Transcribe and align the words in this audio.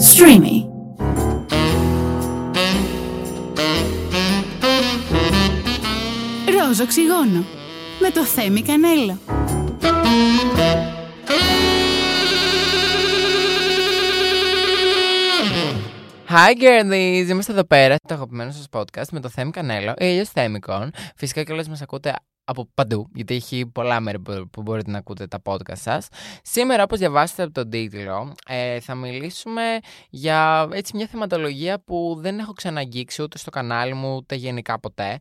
Streamy. 0.00 0.68
Ρόζο 6.58 6.82
οξυγόνο 6.82 7.44
με 8.00 8.10
το 8.10 8.24
Θέμη 8.24 8.62
Κανέλο. 8.62 9.18
Hi 16.28 16.62
girlies! 16.62 17.26
Είμαστε 17.28 17.52
εδώ 17.52 17.64
πέρα, 17.64 17.96
το 18.08 18.14
αγαπημένο 18.14 18.50
σας 18.50 18.66
podcast 18.70 19.08
με 19.10 19.20
το 19.20 19.28
Θέμη 19.28 19.50
Κανέλο, 19.50 19.94
ή 19.98 20.04
αλλιώς 20.04 20.28
Θέμικον. 20.28 20.90
Φυσικά 21.16 21.42
και 21.42 21.52
όλες 21.52 21.68
μας 21.68 21.82
ακούτε 21.82 22.14
από 22.50 22.68
παντού, 22.74 23.08
γιατί 23.14 23.34
έχει 23.34 23.66
πολλά 23.66 24.00
μέρη 24.00 24.18
που 24.18 24.48
που 24.50 24.62
μπορείτε 24.62 24.90
να 24.90 24.98
ακούτε 24.98 25.26
τα 25.26 25.38
podcast 25.44 25.76
σας. 25.76 26.08
Σήμερα, 26.42 26.82
όπως 26.82 26.98
διαβάσετε 26.98 27.42
από 27.42 27.52
τον 27.52 27.70
τίτλο, 27.70 28.34
ε, 28.48 28.80
θα 28.80 28.94
μιλήσουμε 28.94 29.62
για 30.10 30.68
έτσι 30.72 30.96
μια 30.96 31.06
θεματολογία 31.06 31.80
που 31.80 32.16
δεν 32.18 32.38
έχω 32.38 32.52
ξαναγγίξει 32.52 33.22
ούτε 33.22 33.38
στο 33.38 33.50
κανάλι 33.50 33.94
μου, 33.94 34.14
ούτε 34.14 34.34
γενικά 34.34 34.80
ποτέ, 34.80 35.18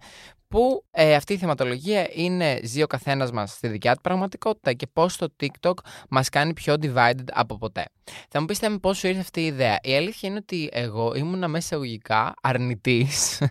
που 0.48 0.86
ε, 0.92 1.16
αυτή 1.16 1.34
η 1.34 1.38
θεματολογία 1.38 2.08
είναι 2.14 2.60
ζει 2.64 2.82
ο 2.82 2.88
καθένας 2.88 3.32
μας 3.32 3.52
στη 3.52 3.68
δικιά 3.68 3.96
του 3.96 4.02
πραγματικότητα 4.02 4.74
και 4.74 4.88
πώς 4.94 5.18
το 5.18 5.28
TikTok 5.40 5.74
μας 6.10 6.30
κάνει 6.30 6.54
πιο 6.54 6.76
divided 6.82 7.28
από 7.32 7.58
ποτέ. 7.58 7.86
Θα 8.30 8.40
μου 8.40 8.46
πείτε 8.46 8.70
πώς 8.70 8.98
σου 8.98 9.08
ήρθε 9.08 9.20
αυτή 9.20 9.42
η 9.42 9.46
ιδέα; 9.46 9.78
Η 9.82 9.96
αλήθεια 9.96 10.30
είναι 10.30 10.38
ότι 10.38 10.70
εγώ 10.72 11.14
ήμουνα 11.16 11.48
μέσα 11.48 11.66
εισαγωγικά 11.66 12.34
αρνητής 12.42 13.42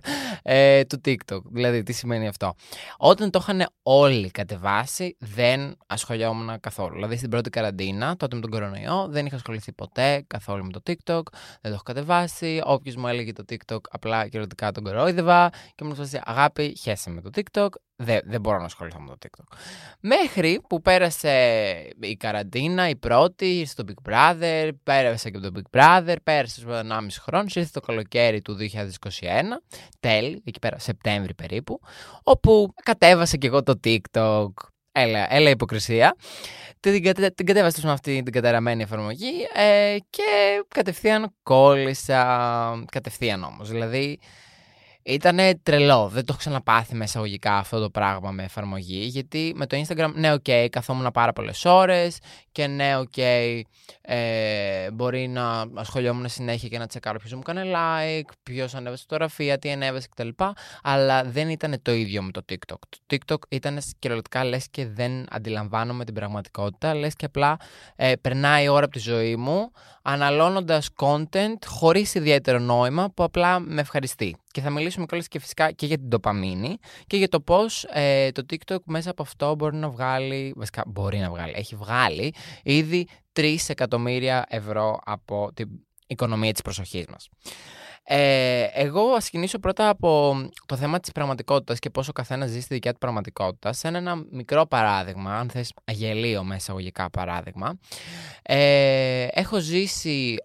ε, 0.43 0.84
του 0.84 1.01
TikTok. 1.05 1.41
Δηλαδή, 1.45 1.83
τι 1.83 1.93
σημαίνει 1.93 2.29
αυτό; 2.29 2.55
Όταν 2.98 3.31
το 3.31 3.39
είχαν 3.43 3.67
όλοι 3.83 4.31
κατεβάσει, 4.31 5.17
δεν 5.19 5.77
ασχολιόμουν 5.87 6.61
καθόλου. 6.61 6.95
Δηλαδή, 6.95 7.17
στην 7.17 7.31
πρώτη 7.31 7.51
καραντίνα, 7.51 8.17
τότε 8.17 8.34
με 8.34 8.41
τον 8.41 8.51
κορονοϊό, 8.51 9.07
δεν 9.09 9.27
είχα 9.27 9.37
ασχοληθεί 9.37 9.73
ποτέ 9.73 10.25
καθόλου 10.27 10.65
με 10.65 10.70
το 10.70 10.81
TikTok. 10.87 11.23
Δεν 11.61 11.62
το 11.62 11.69
έχω 11.69 11.83
κατεβάσει. 11.83 12.61
Όποιος 12.65 12.97
μου 12.97 13.06
έλεγε 13.06 13.33
το 13.33 13.45
TikTok, 13.48 13.81
απλά 13.91 14.25
κυριολεκτικά 14.25 14.72
τον 14.72 14.84
κορόιδευα 14.84 15.50
και 15.75 15.84
μου 15.84 15.95
λέει 15.95 16.22
Αγάπη, 16.25 16.77
χέσε 16.81 17.11
με 17.11 17.20
το 17.20 17.31
TikTok. 17.34 17.69
Δεν, 18.00 18.20
δεν 18.24 18.41
μπορώ 18.41 18.58
να 18.58 18.64
ασχοληθώ 18.64 19.00
με 19.00 19.08
το 19.08 19.16
TikTok. 19.22 19.56
Μέχρι 20.00 20.60
που 20.68 20.80
πέρασε 20.80 21.32
η 22.00 22.16
καραντίνα, 22.16 22.88
η 22.88 22.96
πρώτη, 22.96 23.58
ήρθε 23.58 23.82
το 23.82 23.92
Big 23.92 24.12
Brother, 24.12 24.70
πέρασε 24.82 25.30
και 25.30 25.38
το 25.38 25.52
Big 25.54 25.78
Brother, 25.78 26.16
πέρασε 26.22 26.60
στο 26.60 26.70
1,5 26.72 26.82
χρόνο, 27.20 27.44
ήρθε 27.54 27.70
το 27.72 27.80
καλοκαίρι 27.80 28.42
του 28.42 28.56
2021, 28.72 28.80
τέλη, 30.00 30.42
εκεί 30.44 30.58
πέρα, 30.58 30.78
Σεπτέμβρη 30.78 31.34
περίπου, 31.34 31.80
όπου 32.22 32.74
κατέβασα 32.82 33.36
και 33.36 33.46
εγώ 33.46 33.62
το 33.62 33.80
TikTok. 33.84 34.48
Έλα, 34.92 35.34
έλα 35.34 35.50
υποκρισία. 35.50 36.16
Την, 36.80 37.02
κατε, 37.02 37.30
την 37.30 37.46
κατέβασα 37.46 37.80
με 37.86 37.92
αυτή 37.92 38.22
την 38.22 38.32
καταραμένη 38.32 38.82
εφαρμογή 38.82 39.32
ε, 39.54 39.96
και 40.10 40.64
κατευθείαν 40.69 41.34
κόλλησα. 41.42 42.84
Κατευθείαν 42.91 43.42
όμως. 43.42 43.70
Δηλαδή, 43.70 44.19
ήταν 45.09 45.39
τρελό. 45.62 46.09
Δεν 46.09 46.20
το 46.25 46.27
έχω 46.28 46.39
ξαναπάθει 46.39 46.95
με 46.95 47.05
εισαγωγικά 47.05 47.56
αυτό 47.56 47.81
το 47.81 47.91
πράγμα 47.91 48.31
με 48.31 48.42
εφαρμογή. 48.42 49.05
Γιατί 49.05 49.53
με 49.56 49.67
το 49.67 49.83
Instagram, 49.87 50.11
ναι, 50.15 50.33
ok, 50.33 50.41
okay, 50.47 50.67
καθόμουν 50.70 51.11
πάρα 51.12 51.33
πολλές 51.33 51.65
ώρες 51.65 52.19
και 52.53 52.67
ναι, 52.67 52.97
ok, 52.97 53.11
okay, 53.17 53.61
ε, 54.00 54.91
μπορεί 54.91 55.28
να 55.28 55.65
ασχολιόμουν 55.75 56.28
συνέχεια 56.28 56.69
και 56.69 56.78
να 56.78 56.87
τσεκάρω 56.87 57.19
ποιος 57.19 57.33
μου 57.33 57.41
έκανε 57.41 57.62
like, 57.75 58.31
ποιος 58.42 58.75
ανέβασε 58.75 59.03
φωτογραφία, 59.03 59.59
τι 59.59 59.70
ανέβασε 59.70 60.09
κτλ. 60.11 60.28
Αλλά 60.83 61.25
δεν 61.25 61.48
ήταν 61.48 61.83
το 61.83 61.93
ίδιο 61.93 62.22
με 62.22 62.31
το 62.31 62.45
TikTok. 62.48 62.78
Το 62.89 62.98
TikTok 63.11 63.39
ήταν 63.48 63.78
κυριολεκτικά 63.98 64.45
λες 64.45 64.67
και 64.70 64.87
δεν 64.87 65.27
αντιλαμβάνομαι 65.31 66.05
την 66.05 66.15
πραγματικότητα. 66.15 66.95
Λες 66.95 67.15
και 67.15 67.25
απλά 67.25 67.56
ε, 67.97 68.12
περνάει 68.20 68.65
η 68.65 68.69
ώρα 68.69 68.84
από 68.84 68.95
τη 68.95 68.98
ζωή 68.98 69.37
μου 69.37 69.70
αναλώνοντας 70.11 70.89
content 70.97 71.59
χωρίς 71.67 72.14
ιδιαίτερο 72.14 72.59
νόημα 72.59 73.11
που 73.14 73.23
απλά 73.23 73.61
με 73.61 73.81
ευχαριστεί. 73.81 74.37
Και 74.50 74.61
θα 74.61 74.70
μιλήσουμε 74.70 75.06
κιόλας 75.06 75.28
και 75.28 75.39
φυσικά 75.39 75.70
και 75.70 75.87
για 75.87 75.97
την 75.97 76.09
τοπαμίνη 76.09 76.78
και 77.06 77.17
για 77.17 77.28
το 77.28 77.41
πώς 77.41 77.84
ε, 77.84 78.31
το 78.31 78.43
TikTok 78.50 78.78
μέσα 78.84 79.10
από 79.10 79.22
αυτό 79.22 79.55
μπορεί 79.55 79.77
να 79.77 79.88
βγάλει. 79.88 80.53
Βασικά, 80.56 80.82
μπορεί 80.87 81.19
να 81.19 81.31
βγάλει. 81.31 81.53
Έχει 81.56 81.77
βγάλει 81.77 82.34
ήδη 82.62 83.06
3 83.32 83.56
εκατομμύρια 83.66 84.44
ευρώ 84.49 84.99
από 85.05 85.50
την 85.55 85.69
οικονομία 86.06 86.53
της 86.53 86.62
προσοχής 86.62 87.05
μας. 87.06 87.28
Ε, 88.10 88.69
εγώ 88.72 89.00
ας 89.00 89.22
ξεκινήσω 89.22 89.58
πρώτα 89.58 89.88
από 89.88 90.36
το 90.66 90.76
θέμα 90.76 91.00
της 91.00 91.12
πραγματικότητας 91.12 91.78
και 91.78 91.91
πόσο 91.91 92.10
ο 92.10 92.12
καθένας 92.12 92.50
ζει 92.50 92.60
στη 92.60 92.74
δικιά 92.74 92.92
του 92.92 92.98
πραγματικότητα. 92.98 93.72
Σε 93.72 93.88
ένα 93.88 94.24
μικρό 94.30 94.66
παράδειγμα, 94.66 95.38
αν 95.38 95.50
θες 95.50 95.72
αγελίο 95.84 96.44
με 96.44 96.54
εισαγωγικά 96.54 97.10
παράδειγμα, 97.10 97.78
ε, 98.42 99.26
έχω 99.30 99.58
ζήσει 99.58 100.36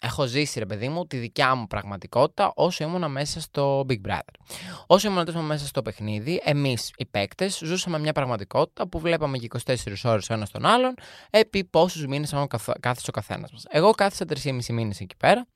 έχω 0.00 0.26
ζήσει, 0.26 0.58
ρε 0.58 0.66
παιδί 0.66 0.88
μου, 0.88 1.06
τη 1.06 1.16
δικιά 1.16 1.54
μου 1.54 1.66
πραγματικότητα 1.66 2.52
όσο 2.54 2.84
ήμουν 2.84 3.10
μέσα 3.10 3.40
στο 3.40 3.84
Big 3.88 4.00
Brother. 4.08 4.56
Όσο 4.86 5.08
ήμουν 5.08 5.44
μέσα 5.44 5.66
στο 5.66 5.82
παιχνίδι, 5.82 6.40
εμείς 6.44 6.92
οι 6.96 7.06
παίκτες 7.06 7.60
ζούσαμε 7.64 7.98
μια 7.98 8.12
πραγματικότητα 8.12 8.88
που 8.88 8.98
βλέπαμε 8.98 9.36
για 9.36 9.48
24 9.66 10.04
ώρες 10.04 10.30
ο 10.30 10.34
ένας 10.34 10.50
τον 10.50 10.66
άλλον 10.66 10.94
επί 11.30 11.64
πόσους 11.64 12.06
μήνες 12.06 12.34
κάθισε 12.80 13.06
ο 13.10 13.12
καθένας 13.12 13.52
μας. 13.52 13.64
Εγώ 13.68 13.90
κάθισα 13.90 14.24
3,5 14.24 14.72
μήνες 14.72 15.00
εκεί 15.00 15.16
πέρα 15.16 15.46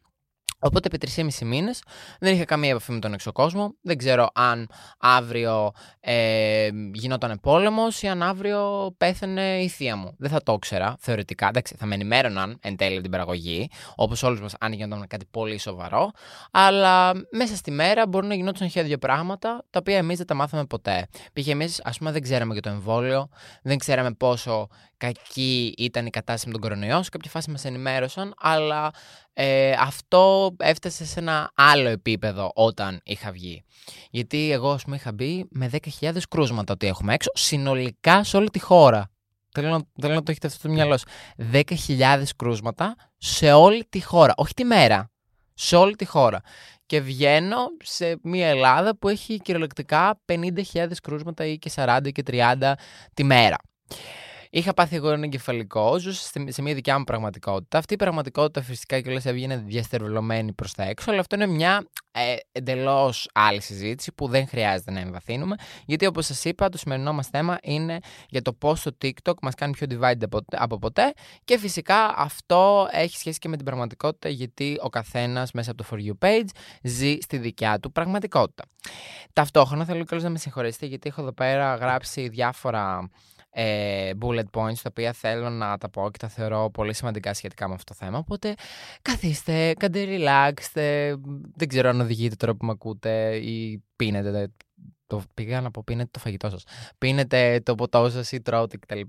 Οπότε 0.61 0.89
επί 0.93 1.11
3,5 1.17 1.47
μήνες 1.47 1.83
δεν 2.21 2.35
είχα 2.35 2.45
καμία 2.45 2.71
επαφή 2.71 2.93
με 2.93 2.99
τον 2.99 3.13
εξωκόσμο. 3.13 3.75
Δεν 3.83 3.99
ξέρω 3.99 4.29
αν 4.35 4.69
αύριο 4.99 5.71
ε, 6.01 6.69
γινόταν 6.93 7.41
πόλεμος 7.43 8.03
ή 8.03 8.07
αν 8.09 8.23
αύριο 8.23 8.95
πέθανε 8.99 9.63
η 9.63 9.69
θεία 9.69 9.97
μου. 9.97 10.15
Δεν 10.19 10.31
θα 10.31 10.43
το 10.43 10.53
ήξερα 10.53 10.97
θεωρητικά. 10.99 11.49
Εντάξει, 11.49 11.75
θα 11.79 11.87
με 11.87 11.95
ενημέρωναν 11.95 12.59
εν 12.63 12.77
τέλει 12.77 13.01
την 13.01 13.11
παραγωγή, 13.11 13.71
όπως 13.95 14.23
όλους 14.23 14.41
μας 14.41 14.55
αν 14.61 14.73
γινόταν 14.73 15.07
κάτι 15.07 15.27
πολύ 15.31 15.59
σοβαρό. 15.59 16.11
Αλλά 16.51 17.13
μέσα 17.31 17.57
στη 17.57 17.71
μέρα 17.71 18.07
μπορεί 18.07 18.27
να 18.27 18.35
γινόταν 18.35 18.69
χίλια 18.69 18.87
δύο 18.87 18.99
πράγματα 18.99 19.65
τα 19.71 19.79
οποία 19.79 19.97
εμείς 19.97 20.17
δεν 20.17 20.27
τα 20.27 20.35
μάθαμε 20.35 20.65
ποτέ. 20.65 21.09
Πήγε 21.33 21.53
εμείς, 21.53 21.81
ας 21.85 21.99
πούμε, 21.99 22.11
δεν 22.11 22.23
ξέραμε 22.23 22.53
για 22.53 22.63
το 22.63 22.69
εμβόλιο, 22.69 23.29
δεν 23.63 23.79
ξέραμε 23.79 24.13
πόσο 24.13 24.69
κακή 24.97 25.75
ήταν 25.79 26.07
η 26.07 26.11
κατάσταση 26.11 26.47
με 26.47 26.53
τον 26.53 26.61
κορονοϊό. 26.61 27.03
Σε 27.03 27.11
κάποια 27.11 27.31
φάση 27.31 27.51
μας 27.51 27.65
ενημέρωσαν, 27.65 28.35
αλλά 28.39 28.91
ε, 29.33 29.73
αυτό 29.79 30.55
έφτασε 30.59 31.05
σε 31.05 31.21
ένα 31.21 31.51
άλλο 31.55 31.89
επίπεδο 31.89 32.51
όταν 32.55 33.01
είχα 33.05 33.33
βγει. 33.33 33.65
Γιατί 34.11 34.53
εγώ, 34.53 34.71
ας 34.71 34.85
πούμε, 34.85 34.97
είχα 34.97 35.13
μπει 35.13 35.47
με 35.51 35.71
10.000 36.01 36.17
κρούσματα 36.29 36.73
ότι 36.73 36.87
έχουμε 36.87 37.15
έξω, 37.15 37.31
συνολικά 37.35 38.25
σε 38.25 38.37
όλη 38.37 38.51
τη 38.51 38.59
χώρα. 38.59 39.11
Θέλω 39.53 39.69
να, 39.69 39.81
θέλω 40.01 40.15
να 40.15 40.23
το 40.23 40.31
έχετε 40.31 40.47
αυτό 40.47 40.59
στο 40.59 40.69
μυαλό 40.69 40.97
σας. 40.97 41.05
10.000 41.53 42.23
κρούσματα 42.37 42.97
σε 43.17 43.53
όλη 43.53 43.85
τη 43.89 44.03
χώρα. 44.03 44.33
Όχι 44.37 44.55
τη 44.55 44.65
μέρα. 44.65 45.11
Σε 45.55 45.77
όλη 45.77 45.95
τη 45.95 46.05
χώρα. 46.05 46.41
Και 46.87 47.01
βγαίνω 47.01 47.57
σε 47.83 48.19
μια 48.23 48.49
Ελλάδα 48.49 48.97
που 48.97 49.09
έχει 49.09 49.37
κυριολεκτικά 49.37 50.21
50.000 50.27 50.87
κρούσματα 51.03 51.45
ή 51.47 51.59
και 51.59 51.71
40 51.75 52.09
και 52.13 52.23
30 52.27 52.73
τη 53.15 53.25
μέρα. 53.25 53.57
Είχα 54.53 54.75
πάθει 54.75 54.97
εγώ 54.97 55.11
ένα 55.11 55.25
εγκεφαλικό, 55.25 55.99
ζούσα 55.99 56.31
σε 56.47 56.63
μια 56.63 56.75
δικιά 56.75 56.99
μου 56.99 57.05
πραγματικότητα. 57.05 57.79
Αυτή 57.79 57.95
η 57.95 57.97
πραγματικότητα 57.97 58.63
φυσικά 58.63 59.01
και 59.01 59.09
όλες 59.09 59.27
έβγαινε 59.27 59.57
διαστερβελωμένη 59.57 60.53
προς 60.53 60.73
τα 60.73 60.83
έξω, 60.83 61.11
αλλά 61.11 61.21
αυτό 61.21 61.35
είναι 61.35 61.47
μια 61.47 61.87
ε, 62.13 62.37
εντελώς 62.53 63.29
άλλη 63.35 63.61
συζήτηση 63.61 64.13
που 64.13 64.29
δεν 64.29 64.49
χρειάζεται 64.49 64.91
να 64.91 65.01
εμβαθύνουμε. 65.01 65.57
Γιατί 65.87 66.07
όπως 66.07 66.27
σας 66.27 66.45
είπα, 66.45 66.69
το 66.69 66.79
σημερινό 66.79 67.13
μας 67.13 67.27
θέμα 67.27 67.59
είναι 67.63 67.99
για 68.29 68.43
το 68.43 68.53
πώς 68.53 68.83
το 68.83 68.97
TikTok 69.03 69.35
μας 69.43 69.55
κάνει 69.55 69.73
πιο 69.73 69.87
divided 69.91 70.39
από 70.51 70.79
ποτέ. 70.79 71.13
Και 71.45 71.59
φυσικά 71.59 72.15
αυτό 72.17 72.89
έχει 72.91 73.17
σχέση 73.17 73.39
και 73.39 73.49
με 73.49 73.57
την 73.57 73.65
πραγματικότητα, 73.65 74.29
γιατί 74.29 74.79
ο 74.83 74.89
καθένας 74.89 75.53
μέσα 75.53 75.71
από 75.71 75.83
το 75.83 75.89
For 75.91 75.99
You 75.99 76.27
page 76.27 76.49
ζει 76.83 77.19
στη 77.21 77.37
δικιά 77.37 77.79
του 77.79 77.93
πραγματικότητα. 77.93 78.65
Ταυτόχρονα 79.33 79.85
θέλω 79.85 80.05
και 80.05 80.17
να 80.17 80.31
με 80.31 80.39
συγχωρέσετε, 80.39 80.87
γιατί 80.87 81.09
έχω 81.09 81.21
εδώ 81.21 81.33
πέρα 81.33 81.75
γράψει 81.75 82.29
διάφορα 82.29 83.11
ε, 83.51 84.11
bullet 84.21 84.51
points 84.53 84.79
τα 84.83 84.89
οποία 84.89 85.13
θέλω 85.13 85.51
να 85.51 85.79
τα 85.79 85.91
πω 85.91 86.11
και 86.11 86.19
τα 86.19 86.29
θεωρώ 86.29 86.71
πολύ 86.71 86.95
σημαντικά 86.95 87.35
σχετικά 87.35 87.69
με 87.69 87.75
αυτό 87.75 87.95
το 87.95 88.05
θέμα. 88.05 88.19
Οπότε 88.19 88.55
καθίστε, 89.03 89.75
κάντε 89.79 90.07
relax, 90.09 90.53
δεν 91.57 91.69
ξέρω 91.69 91.89
αν 91.89 92.01
οδηγείτε 92.01 92.35
τώρα 92.35 92.55
που 92.55 92.65
με 92.65 92.73
ακούτε 92.73 93.37
ή 93.37 93.85
πίνετε 93.97 94.53
το, 95.11 95.23
πήγα 95.35 95.61
να 95.61 95.71
πω 95.71 95.83
πίνετε 95.87 96.09
το 96.13 96.19
φαγητό 96.19 96.51
σας, 96.51 96.65
πίνετε 96.99 97.61
το 97.65 97.75
ποτό 97.75 98.11
σας 98.11 98.33
ή 98.33 98.41
τρώτε 98.41 98.77
κτλ. 98.77 99.01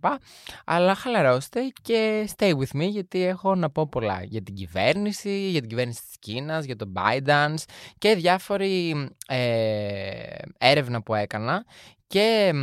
Αλλά 0.65 0.95
χαλαρώστε 0.95 1.59
και 1.81 2.29
stay 2.35 2.51
with 2.51 2.81
me 2.81 2.89
γιατί 2.89 3.23
έχω 3.23 3.55
να 3.55 3.69
πω 3.69 3.87
πολλά 3.87 4.23
για 4.23 4.41
την 4.41 4.55
κυβέρνηση, 4.55 5.49
για 5.49 5.59
την 5.59 5.69
κυβέρνηση 5.69 6.01
της 6.01 6.15
Κίνας, 6.19 6.65
για 6.65 6.75
το 6.75 6.91
Biden 6.95 7.55
και 7.97 8.15
διάφορη 8.15 9.07
ε, 9.27 10.35
έρευνα 10.57 11.01
που 11.01 11.13
έκανα 11.13 11.65
και 12.07 12.53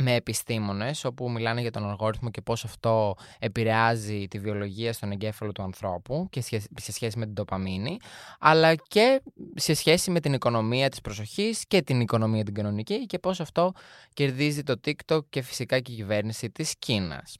με 0.00 0.14
επιστήμονες 0.14 1.04
όπου 1.04 1.30
μιλάνε 1.30 1.60
για 1.60 1.70
τον 1.70 1.88
αλγόριθμο 1.88 2.30
και 2.30 2.40
πώς 2.40 2.64
αυτό 2.64 3.14
επηρεάζει 3.38 4.28
τη 4.28 4.38
βιολογία 4.38 4.92
στον 4.92 5.12
εγκέφαλο 5.12 5.52
του 5.52 5.62
ανθρώπου 5.62 6.26
και 6.30 6.40
σε 6.80 6.92
σχέση 6.92 7.18
με 7.18 7.24
την 7.24 7.34
τοπαμίνη 7.34 7.98
αλλά 8.38 8.74
και 8.74 9.22
σε 9.54 9.74
σχέση 9.74 10.10
με 10.10 10.20
την 10.20 10.32
οικονομία 10.32 10.88
της 10.88 11.00
προσοχής 11.00 11.66
και 11.66 11.82
την 11.82 12.00
οικονομία 12.00 12.44
την 12.44 12.54
κανονική 12.54 13.06
και 13.06 13.18
πώς 13.18 13.40
αυτό 13.40 13.72
κερδίζει 14.12 14.62
το 14.62 14.80
TikTok 14.84 15.24
και 15.30 15.42
φυσικά 15.42 15.80
και 15.80 15.92
η 15.92 15.94
κυβέρνηση 15.94 16.50
της 16.50 16.74
Κίνας. 16.78 17.36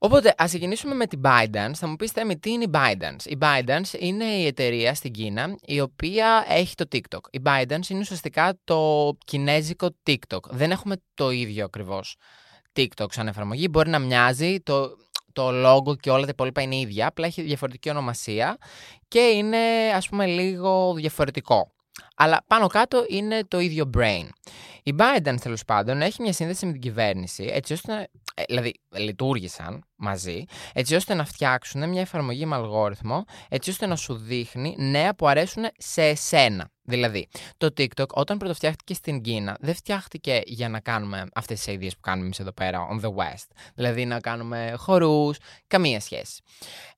Οπότε, 0.00 0.34
ας 0.36 0.48
ξεκινήσουμε 0.48 0.94
με 0.94 1.06
την 1.06 1.20
ByteDance. 1.24 1.74
Θα 1.74 1.86
μου 1.86 1.96
πεις, 1.96 2.10
Θέμη, 2.10 2.38
τι 2.38 2.50
είναι 2.50 2.64
η 2.64 2.70
ByteDance. 2.72 3.24
Η 3.24 3.38
ByteDance 3.40 4.00
είναι 4.00 4.24
η 4.24 4.46
εταιρεία 4.46 4.94
στην 4.94 5.12
Κίνα 5.12 5.56
η 5.60 5.80
οποία 5.80 6.44
έχει 6.48 6.74
το 6.74 6.84
TikTok. 6.92 7.20
Η 7.30 7.40
ByteDance 7.44 7.88
είναι 7.88 8.00
ουσιαστικά 8.00 8.58
το 8.64 9.12
κινέζικο 9.24 9.88
TikTok. 10.06 10.40
Δεν 10.50 10.70
έχουμε 10.70 10.96
το 11.14 11.30
ίδιο 11.30 11.64
ακριβώς 11.64 12.16
TikTok 12.72 13.06
σαν 13.08 13.28
εφαρμογή. 13.28 13.66
Μπορεί 13.70 13.90
να 13.90 13.98
μοιάζει, 13.98 14.60
το, 14.60 14.96
το 15.32 15.48
logo 15.48 15.98
και 16.00 16.10
όλα 16.10 16.22
τα 16.24 16.30
υπόλοιπα 16.30 16.62
είναι 16.62 16.76
ίδια, 16.76 17.06
απλά 17.06 17.26
έχει 17.26 17.42
διαφορετική 17.42 17.90
ονομασία 17.90 18.56
και 19.08 19.18
είναι 19.18 19.58
ας 19.94 20.08
πούμε 20.08 20.26
λίγο 20.26 20.94
διαφορετικό. 20.94 21.72
Αλλά 22.16 22.44
πάνω 22.46 22.66
κάτω 22.66 23.04
είναι 23.08 23.44
το 23.48 23.60
ίδιο 23.60 23.90
brain. 23.96 24.28
Η 24.82 24.94
Biden 24.98 25.34
τέλος 25.40 25.64
πάντων 25.64 26.02
έχει 26.02 26.22
μια 26.22 26.32
σύνδεση 26.32 26.66
με 26.66 26.72
την 26.72 26.80
κυβέρνηση, 26.80 27.50
έτσι 27.52 27.72
ώστε, 27.72 27.92
ε, 27.92 28.04
δηλαδή 28.46 28.74
λειτουργήσαν 28.96 29.84
μαζί, 29.96 30.44
έτσι 30.72 30.94
ώστε 30.94 31.14
να 31.14 31.24
φτιάξουν 31.24 31.88
μια 31.88 32.00
εφαρμογή 32.00 32.46
με 32.46 32.54
αλγόριθμο, 32.54 33.24
έτσι 33.48 33.70
ώστε 33.70 33.86
να 33.86 33.96
σου 33.96 34.14
δείχνει 34.16 34.74
νέα 34.78 35.14
που 35.14 35.28
αρέσουν 35.28 35.64
σε 35.76 36.02
εσένα. 36.02 36.70
Δηλαδή, 36.88 37.28
το 37.56 37.66
TikTok 37.76 38.06
όταν 38.08 38.38
πρωτοφτιάχτηκε 38.38 38.94
στην 38.94 39.20
Κίνα, 39.20 39.56
δεν 39.60 39.74
φτιάχτηκε 39.74 40.40
για 40.44 40.68
να 40.68 40.80
κάνουμε 40.80 41.26
αυτές 41.34 41.60
τις 41.60 41.74
ideas 41.74 41.90
που 41.90 42.00
κάνουμε 42.00 42.24
εμείς 42.24 42.38
εδώ 42.38 42.52
πέρα, 42.52 42.88
on 42.90 43.04
the 43.04 43.08
West. 43.08 43.46
Δηλαδή, 43.74 44.04
να 44.04 44.20
κάνουμε 44.20 44.74
χορούς, 44.76 45.38
καμία 45.66 46.00
σχέση. 46.00 46.42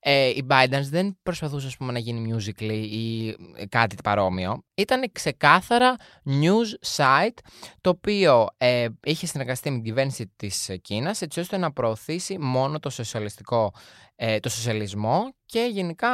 Ε, 0.00 0.28
η 0.28 0.46
Biden 0.50 0.80
δεν 0.82 1.18
προσπαθούσε, 1.22 1.66
ας 1.66 1.76
πούμε, 1.76 1.92
να 1.92 1.98
γίνει 1.98 2.34
musically 2.34 2.86
ή 2.90 3.34
κάτι 3.68 3.96
παρόμοιο. 4.02 4.64
Ήταν 4.74 5.12
ξεκάθαρα 5.12 5.96
news 6.26 6.96
site, 6.96 7.38
το 7.80 7.90
οποίο 7.90 8.46
ε, 8.56 8.86
είχε 9.04 9.26
συνεργαστεί 9.26 9.70
με 9.70 9.74
την 9.74 9.84
κυβέρνηση 9.84 10.32
της 10.36 10.70
Κίνας, 10.82 11.22
έτσι 11.22 11.40
ώστε 11.40 11.56
να 11.56 11.72
προωθήσει 11.72 12.38
μόνο 12.38 12.78
το 12.78 12.90
σοσιαλιστικό 12.90 13.72
ε, 14.09 14.09
το 14.40 14.48
σοσιαλισμό 14.48 15.34
και 15.46 15.68
γενικά 15.72 16.08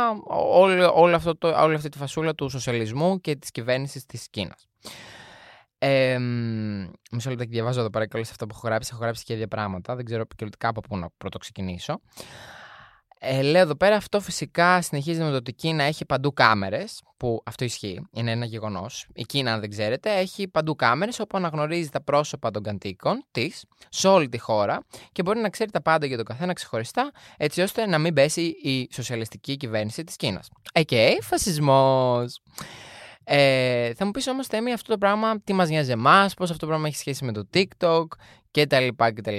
όλη, 0.50 0.82
όλη, 0.94 1.14
αυτό 1.14 1.36
το, 1.36 1.62
όλη 1.62 1.74
αυτή 1.74 1.88
τη 1.88 1.98
φασούλα 1.98 2.34
του 2.34 2.48
σοσιαλισμού 2.48 3.20
και 3.20 3.36
της 3.36 3.50
κυβέρνησης 3.50 4.06
της 4.06 4.28
Κίνας. 4.30 4.68
Ε, 5.78 6.18
μισό 7.10 7.30
λεπτό 7.30 7.44
και 7.44 7.50
διαβάζω 7.50 7.80
εδώ 7.80 7.90
πέρα 7.90 8.06
και 8.06 8.16
όλα 8.16 8.26
αυτά 8.30 8.46
που 8.46 8.54
έχω 8.56 8.66
γράψει. 8.66 8.90
Έχω 8.92 9.02
γράψει 9.02 9.24
και 9.24 9.32
ίδια 9.32 9.48
πράγματα. 9.48 9.96
Δεν 9.96 10.04
ξέρω 10.04 10.20
επικοινωνικά 10.20 10.68
από 10.68 10.80
πού 10.80 10.96
να 10.96 11.08
πρώτο 11.18 11.38
ξεκινήσω. 11.38 12.00
Ε, 13.20 13.42
λέω 13.42 13.60
εδώ 13.60 13.76
πέρα, 13.76 13.96
αυτό 13.96 14.20
φυσικά 14.20 14.82
συνεχίζει 14.82 15.20
με 15.20 15.30
το 15.30 15.36
ότι 15.36 15.50
η 15.50 15.54
Κίνα 15.54 15.82
έχει 15.82 16.04
παντού 16.04 16.32
κάμερες, 16.32 17.02
που 17.16 17.42
αυτό 17.44 17.64
ισχύει, 17.64 18.06
είναι 18.12 18.30
ένα 18.30 18.44
γεγονός. 18.44 19.06
Η 19.14 19.22
Κίνα, 19.22 19.52
αν 19.52 19.60
δεν 19.60 19.70
ξέρετε, 19.70 20.16
έχει 20.16 20.48
παντού 20.48 20.74
κάμερες 20.74 21.20
όπου 21.20 21.36
αναγνωρίζει 21.36 21.88
τα 21.88 22.02
πρόσωπα 22.02 22.50
των 22.50 22.62
κατοίκων 22.62 23.24
της 23.30 23.64
σε 23.88 24.08
όλη 24.08 24.28
τη 24.28 24.38
χώρα 24.38 24.84
και 25.12 25.22
μπορεί 25.22 25.38
να 25.38 25.48
ξέρει 25.48 25.70
τα 25.70 25.82
πάντα 25.82 26.06
για 26.06 26.16
τον 26.16 26.24
καθένα 26.24 26.52
ξεχωριστά, 26.52 27.10
έτσι 27.36 27.60
ώστε 27.60 27.86
να 27.86 27.98
μην 27.98 28.14
πέσει 28.14 28.42
η 28.42 28.88
σοσιαλιστική 28.92 29.56
κυβέρνηση 29.56 30.04
της 30.04 30.16
Κίνας. 30.16 30.48
Okay, 30.72 31.12
φασισμός. 31.20 32.40
Ε, 33.24 33.94
θα 33.94 34.04
μου 34.04 34.10
πεις 34.10 34.26
όμως, 34.26 34.46
Θέμη, 34.46 34.72
αυτό 34.72 34.92
το 34.92 34.98
πράγμα 34.98 35.40
τι 35.40 35.52
μας 35.52 35.68
νοιάζει 35.68 35.90
εμάς, 35.90 36.34
πώς 36.34 36.50
αυτό 36.50 36.60
το 36.60 36.66
πράγμα 36.66 36.86
έχει 36.86 36.96
σχέση 36.96 37.24
με 37.24 37.32
το 37.32 37.48
TikTok 37.54 38.04
κτλ. 38.50 38.88
κτλ. 38.96 39.38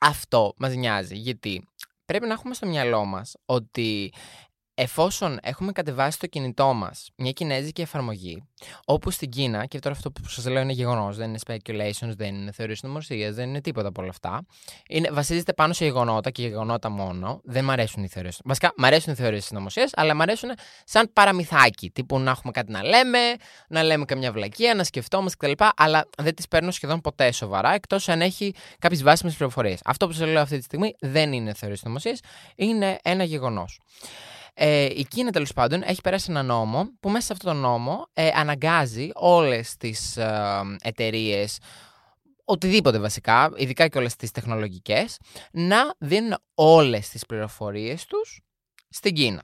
Αυτό 0.00 0.54
μας 0.56 0.74
νοιάζει 0.74 1.16
γιατί 1.16 1.68
πρέπει 2.04 2.26
να 2.26 2.32
έχουμε 2.32 2.54
στο 2.54 2.66
μυαλό 2.66 3.04
μας 3.04 3.36
ότι 3.44 4.12
εφόσον 4.74 5.38
έχουμε 5.42 5.72
κατεβάσει 5.72 6.18
το 6.18 6.26
κινητό 6.26 6.72
μας 6.72 7.10
μια 7.16 7.30
κινέζικη 7.30 7.80
εφαρμογή, 7.80 8.44
όπου 8.84 9.10
στην 9.10 9.28
Κίνα, 9.28 9.66
και 9.66 9.78
τώρα 9.78 9.94
αυτό 9.94 10.10
που 10.10 10.28
σας 10.28 10.46
λέω 10.46 10.62
είναι 10.62 10.72
γεγονός, 10.72 11.16
δεν 11.16 11.28
είναι 11.28 11.38
speculations, 11.46 12.12
δεν 12.16 12.34
είναι 12.34 12.52
θεωρίες 12.52 12.82
νομοσίας, 12.82 13.34
δεν 13.34 13.48
είναι 13.48 13.60
τίποτα 13.60 13.88
από 13.88 14.00
όλα 14.00 14.10
αυτά, 14.10 14.46
είναι, 14.88 15.10
βασίζεται 15.10 15.52
πάνω 15.52 15.72
σε 15.72 15.84
γεγονότα 15.84 16.30
και 16.30 16.42
γεγονότα 16.42 16.88
μόνο, 16.88 17.40
δεν 17.44 17.64
μ' 17.64 17.70
αρέσουν 17.70 18.02
οι 18.02 18.08
θεωρίες. 18.08 18.40
Βασικά, 18.44 18.72
μ' 18.76 18.84
αρέσουν 18.84 19.12
οι 19.12 19.16
θεωρίες 19.16 19.50
νομοσίας, 19.50 19.90
αλλά 19.94 20.14
μ' 20.14 20.20
αρέσουν 20.20 20.50
σαν 20.84 21.10
παραμυθάκι, 21.12 21.90
τύπου 21.90 22.18
να 22.18 22.30
έχουμε 22.30 22.52
κάτι 22.52 22.72
να 22.72 22.82
λέμε, 22.82 23.18
να 23.68 23.82
λέμε 23.82 24.04
καμιά 24.04 24.32
βλακεία, 24.32 24.74
να 24.74 24.84
σκεφτόμαστε 24.84 25.46
κτλ. 25.46 25.64
Αλλά 25.76 26.08
δεν 26.16 26.34
τις 26.34 26.48
παίρνω 26.48 26.70
σχεδόν 26.70 27.00
ποτέ 27.00 27.32
σοβαρά, 27.32 27.74
εκτός 27.74 28.08
αν 28.08 28.20
έχει 28.20 28.54
κάποιες 28.78 29.02
βάσιμες 29.02 29.34
πληροφορίες. 29.34 29.80
Αυτό 29.84 30.06
που 30.06 30.12
σας 30.12 30.28
λέω 30.28 30.40
αυτή 30.40 30.56
τη 30.58 30.62
στιγμή 30.64 30.94
δεν 31.00 31.32
είναι 31.32 31.54
θεωρίες 31.54 31.82
νομοσίας, 31.82 32.20
είναι 32.56 32.98
ένα 33.02 33.24
γεγονός. 33.24 33.80
Ε, 34.54 34.84
η 34.84 35.06
Κίνα 35.10 35.30
τέλος 35.30 35.52
πάντων 35.52 35.82
έχει 35.82 36.00
περάσει 36.00 36.26
ένα 36.30 36.42
νόμο 36.42 36.90
που 37.00 37.10
μέσα 37.10 37.26
σε 37.26 37.32
αυτό 37.32 37.46
το 37.46 37.52
νόμο 37.52 38.06
ε, 38.12 38.28
αναγκάζει 38.34 39.10
όλες 39.14 39.76
τις 39.76 40.16
ε, 40.16 40.60
εταιρείες, 40.82 41.58
οτιδήποτε 42.44 42.98
βασικά, 42.98 43.52
ειδικά 43.56 43.88
και 43.88 43.98
όλες 43.98 44.16
τις 44.16 44.30
τεχνολογικές, 44.30 45.18
να 45.52 45.94
δίνουν 45.98 46.38
όλες 46.54 47.08
τις 47.08 47.26
πληροφορίες 47.26 48.04
τους 48.04 48.40
στην 48.88 49.14
Κίνα. 49.14 49.42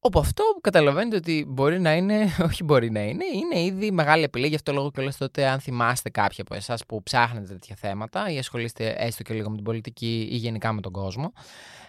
Όπου 0.00 0.18
αυτό 0.18 0.44
καταλαβαίνετε 0.60 1.16
ότι 1.16 1.44
μπορεί 1.48 1.80
να 1.80 1.94
είναι, 1.94 2.28
όχι 2.48 2.64
μπορεί 2.64 2.90
να 2.90 3.00
είναι, 3.00 3.24
είναι 3.34 3.60
ήδη 3.60 3.90
μεγάλη 3.90 4.24
απειλή. 4.24 4.46
Γι' 4.46 4.54
αυτό 4.54 4.72
λόγο 4.72 4.90
και 4.90 5.12
τότε, 5.18 5.46
αν 5.46 5.60
θυμάστε 5.60 6.10
κάποια 6.10 6.44
από 6.46 6.54
εσάς 6.54 6.86
που 6.86 7.02
ψάχνετε 7.02 7.46
τέτοια 7.46 7.76
θέματα 7.78 8.30
ή 8.30 8.38
ασχολείστε 8.38 8.94
έστω 8.98 9.22
και 9.22 9.34
λίγο 9.34 9.50
με 9.50 9.54
την 9.54 9.64
πολιτική 9.64 10.28
ή 10.30 10.36
γενικά 10.36 10.72
με 10.72 10.80
τον 10.80 10.92
κόσμο, 10.92 11.32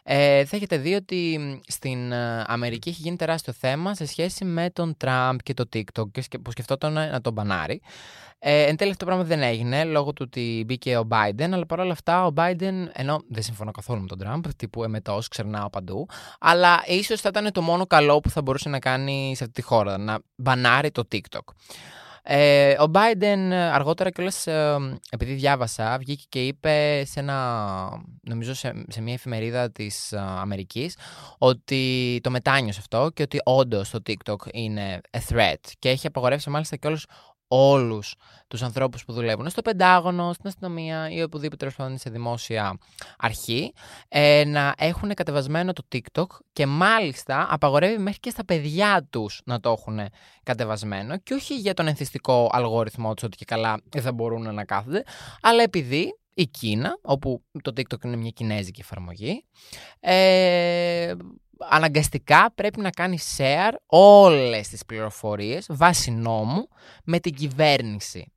ε, 0.03 0.45
θα 0.45 0.55
έχετε 0.55 0.77
δει 0.77 0.93
ότι 0.93 1.39
στην 1.67 2.11
ε, 2.11 2.43
Αμερική 2.47 2.89
έχει 2.89 3.01
γίνει 3.01 3.15
τεράστιο 3.15 3.53
θέμα 3.53 3.95
σε 3.95 4.05
σχέση 4.05 4.45
με 4.45 4.69
τον 4.69 4.97
Τραμπ 4.97 5.39
και 5.43 5.53
το 5.53 5.69
TikTok 5.73 6.11
και 6.11 6.39
που 6.39 6.51
σκεφτόταν 6.51 6.93
να 6.93 7.21
τον 7.21 7.33
μπανάρει. 7.33 7.81
Ε, 8.41 8.63
εν 8.63 8.75
τέλει 8.75 8.91
αυτό 8.91 9.05
το 9.05 9.11
πράγμα 9.11 9.23
δεν 9.23 9.41
έγινε 9.41 9.83
λόγω 9.83 10.13
του 10.13 10.25
ότι 10.27 10.63
μπήκε 10.67 10.97
ο 10.97 11.07
Biden, 11.11 11.51
αλλά 11.51 11.65
παρόλα 11.65 11.91
αυτά 11.91 12.25
ο 12.25 12.33
Biden, 12.35 12.87
ενώ 12.93 13.23
δεν 13.29 13.43
συμφωνώ 13.43 13.71
καθόλου 13.71 14.01
με 14.01 14.07
τον 14.07 14.17
Τραμπ, 14.17 14.45
τύπου 14.55 14.83
εμετός, 14.83 15.27
ξερνάω 15.27 15.69
παντού, 15.69 16.07
αλλά 16.39 16.83
ίσως 16.85 17.21
θα 17.21 17.29
ήταν 17.29 17.51
το 17.51 17.61
μόνο 17.61 17.85
καλό 17.85 18.08
που 18.17 18.29
θα 18.29 18.41
μπορούσε 18.41 18.69
να 18.69 18.79
κάνει 18.79 19.33
σε 19.35 19.43
αυτή 19.43 19.61
τη 19.61 19.67
χώρα, 19.67 19.97
να 19.97 20.19
μπανάρει 20.35 20.91
το 20.91 21.07
TikTok. 21.11 21.53
Ε, 22.31 22.75
ο 22.81 22.91
Biden 22.93 23.51
αργότερα 23.73 24.09
κιόλας, 24.09 24.47
ε, 24.47 24.77
επειδή 25.09 25.33
διάβασα, 25.33 25.97
βγήκε 25.97 26.23
και 26.29 26.47
είπε 26.47 27.03
σε 27.05 27.19
ένα, 27.19 28.03
νομίζω 28.21 28.53
σε, 28.53 28.83
σε 28.87 29.01
μια 29.01 29.13
εφημερίδα 29.13 29.71
της 29.71 30.11
ε, 30.11 30.17
Αμερικής, 30.19 30.97
ότι 31.37 32.19
το 32.23 32.29
μετάνιωσε 32.29 32.79
αυτό 32.79 33.09
και 33.13 33.21
ότι 33.21 33.39
όντως 33.43 33.89
το 33.89 33.99
TikTok 34.07 34.35
είναι 34.51 35.01
a 35.11 35.33
threat 35.33 35.71
και 35.79 35.89
έχει 35.89 36.07
απαγορεύσει 36.07 36.49
μάλιστα 36.49 36.75
κιόλας 36.75 37.05
όλους 37.51 38.15
τους 38.47 38.61
ανθρώπους 38.61 39.05
που 39.05 39.13
δουλεύουν 39.13 39.49
στο 39.49 39.61
Πεντάγωνο, 39.61 40.33
στην 40.33 40.47
αστυνομία 40.47 41.09
ή 41.09 41.23
οπουδήποτε 41.23 41.55
τέλος 41.57 41.75
πάντων 41.75 41.97
σε 41.97 42.09
δημόσια 42.09 42.77
αρχή 43.17 43.73
ε, 44.07 44.43
να 44.45 44.73
έχουν 44.77 45.13
κατεβασμένο 45.13 45.73
το 45.73 45.83
TikTok 45.91 46.25
και 46.53 46.65
μάλιστα 46.65 47.47
απαγορεύει 47.49 48.01
μέχρι 48.01 48.19
και 48.19 48.29
στα 48.29 48.45
παιδιά 48.45 49.07
τους 49.09 49.41
να 49.45 49.59
το 49.59 49.71
έχουν 49.71 49.99
κατεβασμένο 50.43 51.17
και 51.17 51.33
όχι 51.33 51.55
για 51.55 51.73
τον 51.73 51.87
ενθυστικό 51.87 52.49
αλγόριθμό 52.51 53.13
τους 53.13 53.23
ότι 53.23 53.37
και 53.37 53.45
καλά 53.45 53.77
δεν 53.89 54.01
θα 54.01 54.11
μπορούν 54.11 54.53
να 54.53 54.65
κάθονται, 54.65 55.03
αλλά 55.41 55.63
επειδή 55.63 56.13
η 56.33 56.47
Κίνα, 56.47 56.99
όπου 57.01 57.43
το 57.61 57.73
TikTok 57.75 58.03
είναι 58.03 58.15
μια 58.15 58.29
κινέζικη 58.29 58.81
εφαρμογή, 58.81 59.45
ε, 59.99 61.13
αναγκαστικά 61.69 62.51
πρέπει 62.55 62.81
να 62.81 62.89
κάνει 62.89 63.17
share 63.37 63.73
όλες 63.85 64.67
τις 64.67 64.85
πληροφορίες 64.85 65.65
βάσει 65.69 66.11
νόμου 66.11 66.67
με 67.03 67.19
την 67.19 67.33
κυβέρνηση. 67.33 68.31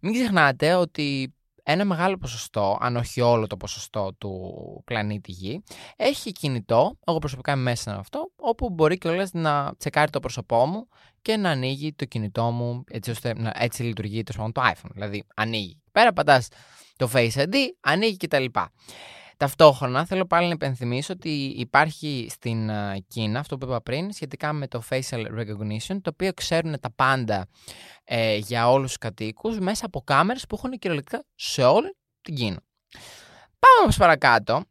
Μην 0.00 0.12
ξεχνάτε 0.12 0.74
ότι 0.74 1.34
ένα 1.62 1.84
μεγάλο 1.84 2.16
ποσοστό, 2.16 2.78
αν 2.80 2.96
όχι 2.96 3.20
όλο 3.20 3.46
το 3.46 3.56
ποσοστό 3.56 4.14
του 4.18 4.82
πλανήτη 4.84 5.32
Γη, 5.32 5.62
έχει 5.96 6.32
κινητό, 6.32 6.98
εγώ 7.06 7.18
προσωπικά 7.18 7.52
είμαι 7.52 7.62
μέσα 7.62 7.90
σε 7.90 7.98
αυτό, 7.98 8.32
όπου 8.36 8.70
μπορεί 8.70 8.98
και 8.98 9.28
να 9.32 9.74
τσεκάρει 9.78 10.10
το 10.10 10.20
πρόσωπό 10.20 10.66
μου 10.66 10.88
και 11.22 11.36
να 11.36 11.50
ανοίγει 11.50 11.92
το 11.94 12.04
κινητό 12.04 12.50
μου 12.50 12.84
έτσι 12.90 13.10
ώστε 13.10 13.34
να 13.34 13.52
έτσι 13.56 13.82
λειτουργεί 13.82 14.22
το, 14.22 14.50
το 14.52 14.62
iPhone. 14.64 14.90
Δηλαδή 14.92 15.24
ανοίγει. 15.34 15.82
Πέρα 15.92 16.12
πατάς 16.12 16.48
το 16.96 17.10
Face 17.12 17.32
ID, 17.34 17.54
ανοίγει 17.80 18.16
κτλ. 18.16 18.44
Ταυτόχρονα 19.42 20.06
θέλω 20.06 20.26
πάλι 20.26 20.46
να 20.46 20.52
υπενθυμίσω 20.52 21.12
ότι 21.12 21.54
υπάρχει 21.56 22.26
στην 22.30 22.68
ε, 22.68 23.04
Κίνα, 23.08 23.38
αυτό 23.38 23.58
που 23.58 23.66
είπα 23.66 23.82
πριν, 23.82 24.12
σχετικά 24.12 24.52
με 24.52 24.68
το 24.68 24.82
facial 24.90 25.26
recognition, 25.38 25.98
το 26.02 26.10
οποίο 26.12 26.32
ξέρουν 26.32 26.80
τα 26.80 26.90
πάντα 26.90 27.46
ε, 28.04 28.36
για 28.36 28.70
όλους 28.70 28.86
τους 28.86 28.98
κατοίκους 28.98 29.58
μέσα 29.58 29.86
από 29.86 30.00
κάμερες 30.00 30.46
που 30.46 30.54
έχουν 30.54 30.78
κυριολεκτικά 30.78 31.24
σε 31.34 31.64
όλη 31.64 31.96
την 32.20 32.34
Κίνα. 32.34 32.60
Πάμε 33.58 33.80
όμως 33.82 33.96
παρακάτω, 33.96 34.64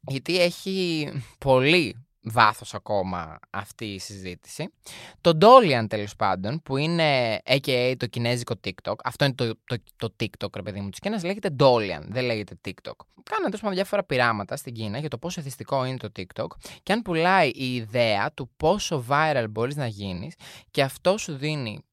γιατί 0.00 0.40
έχει 0.40 1.08
πολύ 1.38 2.05
βάθος 2.26 2.74
ακόμα 2.74 3.38
αυτή 3.50 3.84
η 3.84 3.98
συζήτηση. 3.98 4.72
Το 5.20 5.38
Dolian 5.40 5.86
τέλος 5.88 6.16
πάντων, 6.16 6.62
που 6.62 6.76
είναι 6.76 7.40
AKA 7.46 7.94
το 7.96 8.06
κινέζικο 8.06 8.54
TikTok, 8.64 8.94
αυτό 9.04 9.24
είναι 9.24 9.34
το, 9.34 9.54
το, 9.64 9.76
το 9.96 10.14
TikTok 10.20 10.54
ρε 10.54 10.62
παιδί 10.62 10.80
μου 10.80 10.90
της 10.90 10.98
Κίνας, 10.98 11.22
λέγεται 11.22 11.56
Dolian, 11.58 12.02
δεν 12.08 12.24
λέγεται 12.24 12.58
TikTok. 12.64 12.96
Κάνανε 13.22 13.50
τόσο 13.50 13.70
διάφορα 13.70 14.04
πειράματα 14.04 14.56
στην 14.56 14.74
Κίνα 14.74 14.98
για 14.98 15.08
το 15.08 15.18
πόσο 15.18 15.40
εθιστικό 15.40 15.84
είναι 15.84 15.96
το 15.96 16.08
TikTok 16.16 16.46
και 16.82 16.92
αν 16.92 17.02
πουλάει 17.02 17.48
η 17.48 17.74
ιδέα 17.74 18.32
του 18.32 18.50
πόσο 18.56 19.04
viral 19.08 19.46
μπορείς 19.50 19.76
να 19.76 19.86
γίνεις 19.86 20.34
και 20.70 20.82
αυτό 20.82 21.18
σου 21.18 21.36
δίνει 21.36 21.84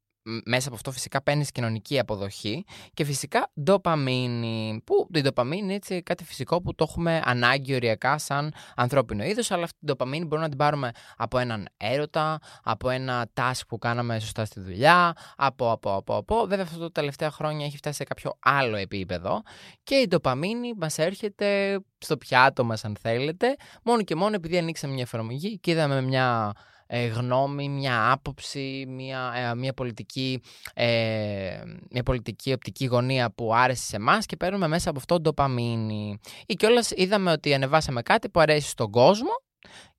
μέσα 0.45 0.67
από 0.67 0.75
αυτό 0.75 0.91
φυσικά 0.91 1.23
παίρνεις 1.23 1.51
κοινωνική 1.51 1.99
αποδοχή 1.99 2.65
και 2.93 3.03
φυσικά 3.03 3.51
ντοπαμίνη. 3.61 4.81
Που 4.83 5.07
η 5.13 5.21
ντοπαμίνη 5.21 5.61
είναι 5.61 5.73
έτσι 5.73 6.01
κάτι 6.01 6.23
φυσικό 6.23 6.61
που 6.61 6.75
το 6.75 6.85
έχουμε 6.89 7.21
ανάγκη 7.25 7.75
οριακά 7.75 8.17
σαν 8.17 8.53
ανθρώπινο 8.75 9.23
είδος, 9.23 9.51
αλλά 9.51 9.63
αυτή 9.63 9.77
την 9.77 9.87
ντοπαμίνη 9.87 10.25
μπορούμε 10.25 10.41
να 10.41 10.49
την 10.49 10.57
πάρουμε 10.57 10.91
από 11.17 11.37
έναν 11.37 11.67
έρωτα, 11.77 12.39
από 12.63 12.89
ένα 12.89 13.29
task 13.33 13.61
που 13.67 13.77
κάναμε 13.77 14.19
σωστά 14.19 14.45
στη 14.45 14.59
δουλειά, 14.59 15.13
από, 15.35 15.71
από, 15.71 15.95
από, 15.95 16.15
από. 16.15 16.45
Βέβαια, 16.47 16.63
αυτό 16.63 16.79
τα 16.79 16.91
τελευταία 16.91 17.31
χρόνια 17.31 17.65
έχει 17.65 17.77
φτάσει 17.77 17.95
σε 17.95 18.03
κάποιο 18.03 18.37
άλλο 18.39 18.75
επίπεδο 18.75 19.41
και 19.83 19.95
η 19.95 20.07
ντοπαμίνη 20.07 20.73
μας 20.77 20.97
έρχεται 20.97 21.79
στο 21.97 22.17
πιάτο 22.17 22.63
μας, 22.63 22.85
αν 22.85 22.95
θέλετε, 23.01 23.55
μόνο 23.83 24.01
και 24.01 24.15
μόνο 24.15 24.35
επειδή 24.35 24.57
ανοίξαμε 24.57 24.93
μια 24.93 25.03
εφαρμογή 25.03 25.59
και 25.59 25.71
είδαμε 25.71 26.01
μια 26.01 26.53
ε, 26.87 27.05
γνώμη, 27.05 27.69
μια 27.69 28.11
άποψη, 28.11 28.85
μια, 28.87 29.33
ε, 29.35 29.55
μια, 29.55 29.73
πολιτική, 29.73 30.41
ε, 30.73 31.61
μια 31.91 32.03
πολιτική 32.03 32.53
οπτική 32.53 32.85
γωνία 32.85 33.31
που 33.31 33.55
άρεσε 33.55 33.83
σε 33.83 33.95
εμάς 33.95 34.25
και 34.25 34.35
παίρνουμε 34.35 34.67
μέσα 34.67 34.89
από 34.89 34.99
αυτό 34.99 35.19
ντοπαμίνη. 35.19 36.19
Ή 36.45 36.53
κιόλας 36.53 36.91
είδαμε 36.91 37.31
ότι 37.31 37.53
ανεβάσαμε 37.53 38.01
κάτι 38.01 38.29
που 38.29 38.39
αρέσει 38.39 38.69
στον 38.69 38.91
κόσμο 38.91 39.31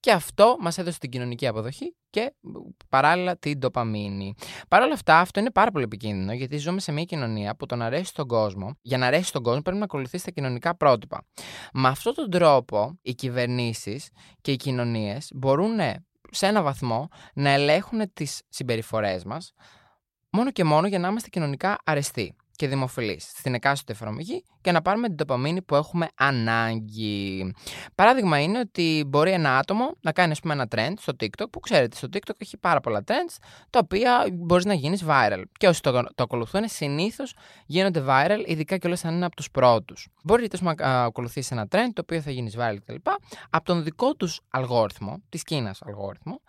και 0.01 0.13
αυτό 0.13 0.57
μας 0.61 0.79
έδωσε 0.79 0.99
την 0.99 1.11
κοινωνική 1.11 1.47
αποδοχή 1.47 1.97
και 2.11 2.35
παράλληλα 2.89 3.37
την 3.37 3.59
ντοπαμίνη. 3.59 4.35
Παρ' 4.69 4.83
όλα 4.83 4.93
αυτά, 4.93 5.19
αυτό 5.19 5.41
είναι 5.41 5.51
πάρα 5.51 5.71
πολύ 5.71 5.85
επικίνδυνο 5.85 6.33
γιατί 6.33 6.57
ζούμε 6.57 6.81
σε 6.81 6.93
μια 6.93 7.05
κοινωνία 7.05 7.57
που 7.57 7.67
το 7.67 7.77
να 7.77 7.85
αρέσει 7.85 8.05
στον 8.05 8.27
κόσμο, 8.27 8.77
για 8.83 8.99
να 8.99 9.07
αρέσει 9.07 9.29
στον 9.29 9.43
κόσμο 9.43 9.61
πρέπει 9.61 9.79
να 9.79 9.85
ακολουθήσει 9.85 10.25
τα 10.25 10.31
κοινωνικά 10.31 10.77
πρότυπα. 10.77 11.25
Με 11.73 11.89
αυτόν 11.89 12.15
τον 12.15 12.31
τρόπο, 12.31 12.99
οι 13.03 13.15
κυβερνήσεις 13.15 14.09
και 14.41 14.53
οι 14.53 14.57
κοινωνίες 14.57 15.31
μπορούν 15.35 15.79
σε 16.35 16.47
ένα 16.47 16.63
βαθμό 16.63 17.09
να 17.35 17.51
ελέγχουν 17.51 18.13
τις 18.13 18.43
συμπεριφορές 18.49 19.25
μας 19.25 19.53
μόνο 20.31 20.51
και 20.51 20.65
μόνο 20.65 20.87
για 20.87 20.99
να 20.99 21.09
είμαστε 21.09 21.29
κοινωνικά 21.29 21.79
αρεστοί 21.85 22.37
και 22.57 22.69
δημοφιλεί 22.69 23.21
στην 23.21 23.55
εκάστοτε 23.55 23.93
εφαρμογή 23.93 24.45
και 24.61 24.73
να 24.73 24.83
πάρουμε 24.83 25.07
την 25.07 25.17
τοπαμίνη 25.17 25.63
που 25.63 25.75
έχουμε 25.75 26.09
ανάγκη. 26.15 27.55
Παράδειγμα 27.95 28.39
είναι 28.39 28.59
ότι 28.59 29.05
μπορεί 29.07 29.31
ένα 29.31 29.59
άτομο 29.59 29.91
να 30.01 30.13
κάνει 30.13 30.33
ας 30.33 30.41
πούμε, 30.41 30.53
ένα 30.53 30.69
trend 30.75 30.93
στο 30.99 31.13
TikTok, 31.21 31.51
που 31.51 31.61
ξέρετε, 31.61 31.97
στο 31.97 32.09
TikTok 32.13 32.35
έχει 32.39 32.57
πάρα 32.57 32.81
πολλά 32.81 33.03
trends, 33.07 33.37
τα 33.71 33.81
οποία 33.83 34.27
μπορείς 34.33 34.65
να 34.65 34.75
γίνεις 34.75 35.05
viral. 35.07 35.43
Και 35.59 35.69
όσοι 35.69 35.83
το, 35.83 35.93
το 35.93 36.23
ακολουθούν, 36.23 36.69
συνήθως 36.69 37.35
γίνονται 37.67 38.05
viral, 38.09 38.43
ειδικά 38.47 38.77
και 38.77 38.97
αν 39.03 39.15
είναι 39.15 39.25
από 39.25 39.37
τους 39.37 39.51
πρώτους. 39.51 40.09
Μπορεί 40.23 40.49
να 40.61 41.05
ακολουθήσει 41.05 41.49
ένα 41.53 41.67
trend, 41.71 41.91
το 41.93 42.01
οποίο 42.01 42.21
θα 42.21 42.31
γίνεις 42.31 42.57
viral 42.59 42.77
κτλ. 42.85 43.11
από 43.51 43.65
τον 43.65 43.83
δικό 43.83 44.15
τους 44.15 44.41
αλγόριθμο, 44.51 45.23
τη 45.29 45.39
Κίνας 45.39 45.83
αλγόριθμο, 45.83 46.41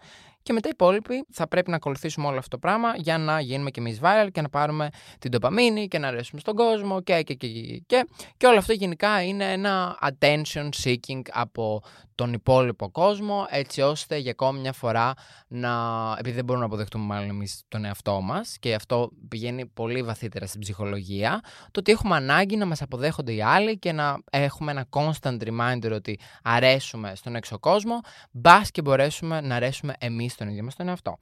και 0.45 0.53
μετά 0.53 0.67
οι 0.67 0.71
υπόλοιποι 0.73 1.25
θα 1.31 1.47
πρέπει 1.47 1.69
να 1.69 1.75
ακολουθήσουμε 1.75 2.27
όλο 2.27 2.37
αυτό 2.37 2.49
το 2.49 2.57
πράγμα 2.57 2.93
για 2.97 3.17
να 3.17 3.39
γίνουμε 3.39 3.71
κι 3.71 3.79
εμείς 3.79 3.99
viral 4.01 4.27
και 4.31 4.41
να 4.41 4.49
πάρουμε 4.49 4.89
την 5.19 5.31
τοπαμίνη 5.31 5.87
και 5.87 5.99
να 5.99 6.07
αρέσουμε 6.07 6.41
στον 6.41 6.55
κόσμο 6.55 7.01
και, 7.01 7.21
και, 7.21 7.33
και, 7.33 7.47
και, 7.47 7.81
και. 7.85 8.07
Και 8.37 8.47
όλο 8.47 8.57
αυτό 8.57 8.73
γενικά 8.73 9.23
είναι 9.23 9.51
ένα 9.51 9.99
attention 10.01 10.69
seeking 10.83 11.21
από 11.31 11.81
τον 12.15 12.33
υπόλοιπο 12.33 12.91
κόσμο, 12.91 13.45
έτσι 13.49 13.81
ώστε 13.81 14.17
για 14.17 14.31
ακόμη 14.31 14.59
μια 14.59 14.73
φορά 14.73 15.13
να. 15.47 15.71
επειδή 16.17 16.35
δεν 16.35 16.45
μπορούμε 16.45 16.65
να 16.65 16.71
αποδεχτούμε 16.71 17.05
μάλλον 17.05 17.29
εμείς 17.29 17.63
τον 17.67 17.85
εαυτό 17.85 18.21
μας, 18.21 18.57
και 18.59 18.73
αυτό 18.73 19.11
πηγαίνει 19.27 19.65
πολύ 19.65 20.03
βαθύτερα 20.03 20.47
στην 20.47 20.59
ψυχολογία, 20.59 21.39
το 21.71 21.79
ότι 21.79 21.91
έχουμε 21.91 22.15
ανάγκη 22.15 22.55
να 22.55 22.65
μας 22.65 22.81
αποδέχονται 22.81 23.33
οι 23.33 23.41
άλλοι 23.41 23.79
και 23.79 23.91
να 23.91 24.17
έχουμε 24.31 24.71
ένα 24.71 24.85
constant 24.89 25.37
reminder 25.41 25.91
ότι 25.91 26.19
αρέσουμε 26.43 27.15
στον 27.15 27.35
έξω 27.35 27.59
κόσμο, 27.59 27.99
μπας 28.31 28.71
και 28.71 28.81
μπορέσουμε 28.81 29.41
να 29.41 29.55
αρέσουμε 29.55 29.93
εμείς 29.99 30.33
στον 30.33 30.47
ίδιο 30.47 30.63
μας 30.63 30.75
τον 30.75 30.87
εαυτό. 30.87 31.19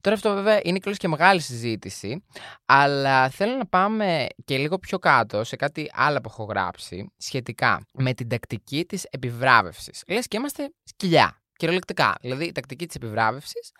Τώρα 0.00 0.16
αυτό 0.16 0.34
βέβαια 0.34 0.60
είναι 0.62 0.78
και 0.78 1.08
μεγάλη 1.08 1.40
συζήτηση, 1.40 2.24
αλλά 2.66 3.28
θέλω 3.28 3.56
να 3.56 3.66
πάμε 3.66 4.26
και 4.44 4.58
λίγο 4.58 4.78
πιο 4.78 4.98
κάτω 4.98 5.44
σε 5.44 5.56
κάτι 5.56 5.90
άλλο 5.92 6.20
που 6.20 6.28
έχω 6.32 6.44
γράψει 6.44 7.12
σχετικά 7.16 7.86
με 7.92 8.14
την 8.14 8.28
τακτική 8.28 8.84
της 8.84 9.04
επιβράβευσης. 9.10 10.02
Λες 10.08 10.26
και 10.28 10.36
είμαστε 10.36 10.72
σκυλιά, 10.84 11.42
κυριολεκτικά. 11.56 12.14
Δηλαδή 12.20 12.44
η 12.44 12.52
τακτική 12.52 12.86
της 12.86 12.96
επιβράβευσης 12.96 13.72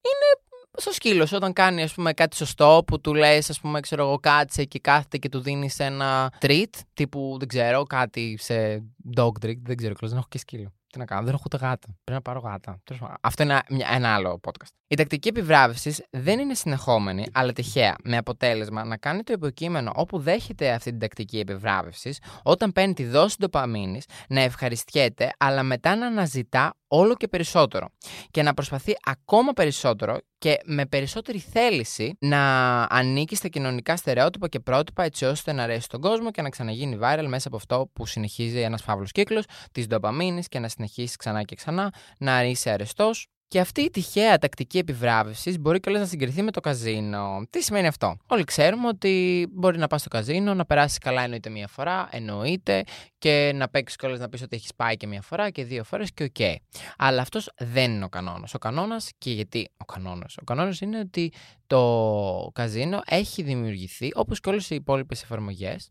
είναι 0.00 0.46
στο 0.76 0.92
σκύλο 0.92 1.28
όταν 1.32 1.52
κάνει 1.52 1.82
ας 1.82 1.94
πούμε, 1.94 2.12
κάτι 2.12 2.36
σωστό 2.36 2.82
που 2.86 3.00
του 3.00 3.14
λες 3.14 3.50
ας 3.50 3.60
πούμε 3.60 3.80
ξέρω 3.80 4.02
εγώ 4.02 4.18
κάτσε 4.18 4.64
και 4.64 4.78
κάθεται 4.78 5.18
και 5.18 5.28
του 5.28 5.40
δίνεις 5.40 5.78
ένα 5.78 6.32
treat 6.40 6.70
τύπου 6.94 7.36
δεν 7.38 7.48
ξέρω 7.48 7.82
κάτι 7.82 8.36
σε 8.40 8.84
dog 9.16 9.32
treat 9.44 9.58
δεν 9.62 9.76
ξέρω 9.76 9.94
δεν 10.00 10.16
έχω 10.16 10.26
και 10.28 10.38
σκύλο. 10.38 10.75
Τι 10.96 11.02
να 11.02 11.08
κάνω, 11.08 11.24
δεν 11.24 11.34
έχω 11.34 11.42
ούτε 11.46 11.56
γάτα. 11.56 11.86
Πρέπει 12.04 12.12
να 12.12 12.20
πάρω 12.22 12.40
γάτα. 12.40 12.82
Αυτό 13.20 13.42
είναι 13.42 13.60
ένα, 13.68 13.92
ένα 13.94 14.14
άλλο 14.14 14.40
podcast. 14.46 14.68
Η 14.88 14.96
τακτική 14.96 15.28
επιβράβευσης 15.28 16.04
δεν 16.10 16.38
είναι 16.38 16.54
συνεχόμενη, 16.54 17.26
αλλά 17.32 17.52
τυχαία, 17.52 17.96
με 18.04 18.16
αποτέλεσμα 18.16 18.84
να 18.84 18.96
κάνει 18.96 19.22
το 19.22 19.32
υποκείμενο 19.32 19.92
όπου 19.94 20.18
δέχεται 20.18 20.70
αυτή 20.70 20.90
την 20.90 20.98
τακτική 20.98 21.38
επιβράβευσης, 21.38 22.18
όταν 22.42 22.72
παίρνει 22.72 22.94
τη 22.94 23.04
δόση 23.04 23.36
ντοπαμίνης, 23.40 24.04
να 24.28 24.40
ευχαριστιέται, 24.40 25.30
αλλά 25.38 25.62
μετά 25.62 25.96
να 25.96 26.06
αναζητά 26.06 26.74
όλο 26.88 27.14
και 27.14 27.28
περισσότερο. 27.28 27.88
Και 28.30 28.42
να 28.42 28.54
προσπαθεί 28.54 28.96
ακόμα 29.04 29.52
περισσότερο 29.52 30.18
και 30.38 30.60
με 30.64 30.86
περισσότερη 30.86 31.38
θέληση 31.38 32.16
να 32.20 32.82
ανήκει 32.82 33.36
στα 33.36 33.48
κοινωνικά 33.48 33.96
στερεότυπα 33.96 34.48
και 34.48 34.60
πρότυπα 34.60 35.02
έτσι 35.02 35.24
ώστε 35.24 35.52
να 35.52 35.62
αρέσει 35.62 35.80
στον 35.80 36.00
κόσμο 36.00 36.30
και 36.30 36.42
να 36.42 36.48
ξαναγίνει 36.48 36.98
viral 37.02 37.26
μέσα 37.28 37.48
από 37.48 37.56
αυτό 37.56 37.90
που 37.92 38.06
συνεχίζει 38.06 38.60
ένας 38.60 38.82
φαύλος 38.82 39.12
κύκλος 39.12 39.44
της 39.72 39.86
ντοπαμίνης 39.86 40.48
και 40.48 40.58
να 40.58 40.68
συνεχίσει 40.68 41.16
ξανά 41.16 41.42
και 41.42 41.54
ξανά 41.54 41.92
να 42.18 42.44
είσαι 42.44 42.70
αρεστός 42.70 43.28
και 43.48 43.60
αυτή 43.60 43.80
η 43.80 43.90
τυχαία 43.90 44.38
τακτική 44.38 44.78
επιβράβευσης 44.78 45.58
μπορεί 45.58 45.80
κιόλας 45.80 46.00
να 46.00 46.06
συγκριθεί 46.06 46.42
με 46.42 46.50
το 46.50 46.60
καζίνο. 46.60 47.46
Τι 47.50 47.62
σημαίνει 47.62 47.86
αυτό; 47.86 48.16
Όλοι 48.26 48.44
ξέρουμε 48.44 48.88
ότι 48.88 49.46
μπορεί 49.52 49.78
να 49.78 49.86
πας 49.86 50.00
στο 50.00 50.08
καζίνο, 50.08 50.54
να 50.54 50.64
περάσεις 50.64 50.98
καλά 50.98 51.22
εννοείται 51.22 51.50
μία 51.50 51.68
φορά, 51.68 52.08
εννοείται, 52.10 52.84
και 53.18 53.52
να 53.54 53.68
παίξεις 53.68 53.96
κιόλας 53.96 54.18
να 54.18 54.28
πεις 54.28 54.42
ότι 54.42 54.56
έχεις 54.56 54.74
πάει 54.76 54.96
και 54.96 55.06
μία 55.06 55.22
φορά 55.22 55.50
και 55.50 55.64
δύο 55.64 55.84
φορές 55.84 56.12
και 56.12 56.24
ok. 56.24 56.30
Okay. 56.38 56.54
Αλλά 56.98 57.22
αυτός 57.22 57.50
δεν 57.58 57.90
είναι 57.90 58.04
ο 58.04 58.08
κανόνας. 58.08 58.54
Ο 58.54 58.58
κανόνας, 58.58 59.10
και 59.18 59.30
γιατί 59.30 59.70
ο 59.76 59.84
κανόνας; 59.84 60.36
Ο 60.40 60.44
κανόνας 60.44 60.80
είναι 60.80 60.98
ότι 60.98 61.32
το 61.66 62.50
καζίνο 62.52 63.00
έχει 63.06 63.42
δημιουργηθεί, 63.42 64.10
όπως 64.14 64.40
και 64.40 64.48
όλες 64.48 64.70
οι 64.70 64.74
υπόλοιπες 64.74 65.22
εφαρμογές, 65.22 65.90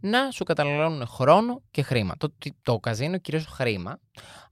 να 0.00 0.30
σου 0.30 0.44
καταναλώνουν 0.44 1.06
χρόνο 1.06 1.62
και 1.70 1.82
χρήμα. 1.82 2.14
Το, 2.18 2.34
το 2.62 2.78
καζίνο 2.78 3.18
κυρίως 3.18 3.46
χρήμα, 3.46 3.98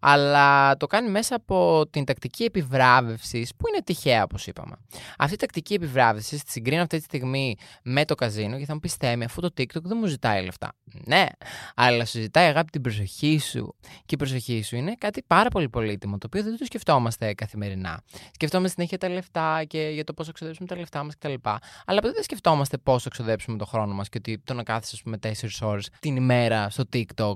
αλλά 0.01 0.77
το 0.77 0.87
κάνει 0.87 1.11
μέσα 1.11 1.35
από 1.35 1.87
την 1.91 2.05
τακτική 2.05 2.45
επιβράβευση, 2.45 3.49
που 3.57 3.69
είναι 3.69 3.83
τυχαία, 3.85 4.23
όπως 4.23 4.47
είπαμε. 4.47 4.77
Αυτή 5.19 5.35
η 5.35 5.37
τακτική 5.37 5.75
επιβράβευση 5.75 6.45
τη 6.45 6.51
συγκρίνω 6.51 6.83
αυτή 6.83 6.99
τη 6.99 7.05
στιγμή 7.05 7.57
με 7.83 8.05
το 8.05 8.15
καζίνο 8.15 8.59
και 8.59 8.65
θα 8.65 8.75
μου 8.75 8.81
πεις 8.81 8.95
Θέμη, 8.95 9.25
αφού 9.25 9.41
το 9.41 9.51
TikTok 9.57 9.83
δεν 9.83 9.97
μου 10.01 10.07
ζητάει 10.07 10.45
λεφτά. 10.45 10.73
Ναι, 11.05 11.27
αλλά 11.75 12.05
σου 12.05 12.21
ζητάει 12.21 12.47
αγάπη 12.47 12.71
την 12.71 12.81
προσοχή 12.81 13.39
σου. 13.39 13.75
Και 13.81 14.15
η 14.15 14.17
προσοχή 14.17 14.63
σου 14.63 14.77
είναι 14.77 14.95
κάτι 14.99 15.23
πάρα 15.27 15.49
πολύ 15.49 15.69
πολύτιμο, 15.69 16.19
το 16.19 16.27
οποίο 16.27 16.43
δεν 16.43 16.59
το 16.59 16.65
σκεφτόμαστε 16.65 17.35
καθημερινά. 17.35 18.03
Σκεφτόμαστε 18.33 18.75
συνέχεια 18.75 18.99
τα 18.99 19.09
λεφτά 19.09 19.65
και 19.65 19.91
για 19.95 20.05
το 20.05 20.13
πόσο 20.13 20.33
ξοδέψουμε 20.63 20.67
τα 20.67 20.77
λεφτά 20.77 21.05
μας 21.05 21.15
κτλ. 21.19 21.49
Αλλά 21.85 22.01
ποτέ 22.01 22.13
δεν 22.13 22.23
σκεφτόμαστε 22.23 22.79
πόσο 22.79 23.11
ξοδέψουμε 23.11 23.57
το 23.57 23.65
χρόνο 23.67 23.95
μας 23.95 24.09
και 24.09 24.19
ότι 24.19 24.39
το 24.45 24.55
να 24.55 24.63
κάθεσαι, 24.63 24.93
ας 24.95 25.03
πούμε, 25.03 25.17
4 25.17 25.67
ώρες 25.69 25.89
την 26.01 26.17
ημέρα 26.17 26.71
στο 26.71 26.85
TikTok. 26.93 27.35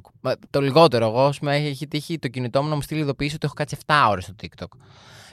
Το 0.50 0.60
λιγότερο, 0.60 1.06
εγώ, 1.06 1.26
ας 1.26 1.38
πούμε, 1.38 1.56
έχει 1.56 1.88
τύχει 1.88 2.18
το 2.18 2.28
κινητό 2.28 2.62
μου 2.62 2.68
να 2.68 2.74
μου 2.74 2.82
στείλει 2.82 3.00
ειδοποίηση 3.00 3.34
ότι 3.34 3.44
έχω 3.46 3.54
κάτσει 3.54 3.76
7 3.86 4.06
ώρες 4.08 4.24
στο 4.24 4.34
TikTok. 4.42 4.78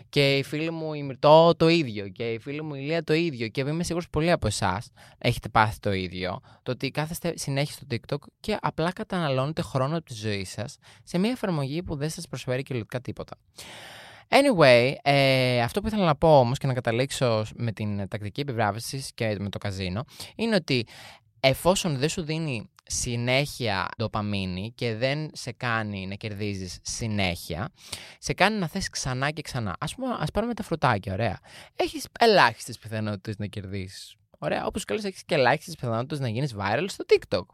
Και 0.10 0.38
η 0.38 0.44
φίλη 0.44 0.72
μου 0.72 0.94
η 0.94 1.04
Μυρτώ 1.04 1.56
το 1.58 1.68
ίδιο. 1.68 2.08
Και 2.08 2.32
η 2.32 2.40
φίλη 2.40 2.64
μου 2.64 2.76
η 2.76 2.80
Λία 2.80 3.04
το 3.04 3.14
ίδιο. 3.14 3.48
Και 3.48 3.62
είμαι 3.62 3.84
σίγουρος 3.84 4.10
πολλοί 4.10 4.32
από 4.32 4.48
εσάς 4.48 4.90
έχετε 5.18 5.50
πάθει 5.50 5.80
το 5.80 5.92
ίδιο. 5.92 6.40
Το 6.64 6.72
ότι 6.72 6.92
κάθεστε 6.92 7.34
συνέχεια 7.36 7.74
στο 7.74 7.86
TikTok 7.90 8.28
και 8.40 8.58
απλά 8.62 8.92
καταναλώνετε 8.92 9.62
χρόνο 9.62 9.98
από 9.98 10.06
τη 10.06 10.14
ζωή 10.14 10.46
σας 10.46 10.78
σε 11.04 11.18
μια 11.18 11.32
εφαρμογή 11.32 11.84
που 11.84 11.96
δεν 11.96 12.10
σας 12.10 12.28
προσφέρει 12.28 12.64
κυριολεκτικά 12.64 13.02
τίποτα. 13.02 13.36
Anyway, 14.28 14.94
ε, 15.02 15.62
αυτό 15.62 15.82
που 15.82 15.88
ήθελα 15.88 16.06
να 16.06 16.16
πω 16.16 16.40
όμως 16.40 16.58
και 16.58 16.68
να 16.68 16.74
καταλήξω 16.74 17.46
με 17.56 17.72
την 17.72 18.08
τακτική 18.08 18.42
επιβράβευση 18.42 19.06
και 19.16 19.36
με 19.40 19.50
το 19.50 19.58
καζίνο 19.58 20.04
είναι 20.36 20.56
ότι 20.56 20.88
εφόσον 21.40 21.98
δεν 21.98 22.10
σου 22.10 22.24
δίνει 22.24 22.70
συνέχεια 22.86 23.88
ντοπαμίνη 23.98 24.72
και 24.76 24.96
δεν 24.96 25.30
σε 25.34 25.52
κάνει 25.52 26.08
να 26.08 26.16
κερδίζεις 26.16 26.80
συνέχεια, 26.82 27.70
σε 28.20 28.34
κάνει 28.34 28.60
να 28.60 28.68
θες 28.68 28.90
ξανά 28.90 29.32
και 29.32 29.42
ξανά. 29.42 29.76
Ας 29.80 29.96
πούμε, 29.96 30.16
ας 30.20 30.32
πάρουμε 30.32 30.54
τα 30.54 30.64
φρουτάκια, 30.64 31.14
ωραία. 31.14 31.40
Έχεις 31.76 32.08
ελάχιστες 32.20 32.78
πιθανότητες 32.78 33.38
να 33.38 33.46
κερδίσεις. 33.46 34.16
Ωραία, 34.40 34.66
όπως 34.66 34.84
καλώς 34.86 35.04
έχεις 35.04 35.24
και 35.26 35.36
ελάχιστες 35.36 35.76
πιθανότητες 35.76 36.20
να 36.20 36.28
γίνεις 36.28 36.56
viral 36.58 36.86
στο 36.88 37.06
TikTok. 37.08 37.46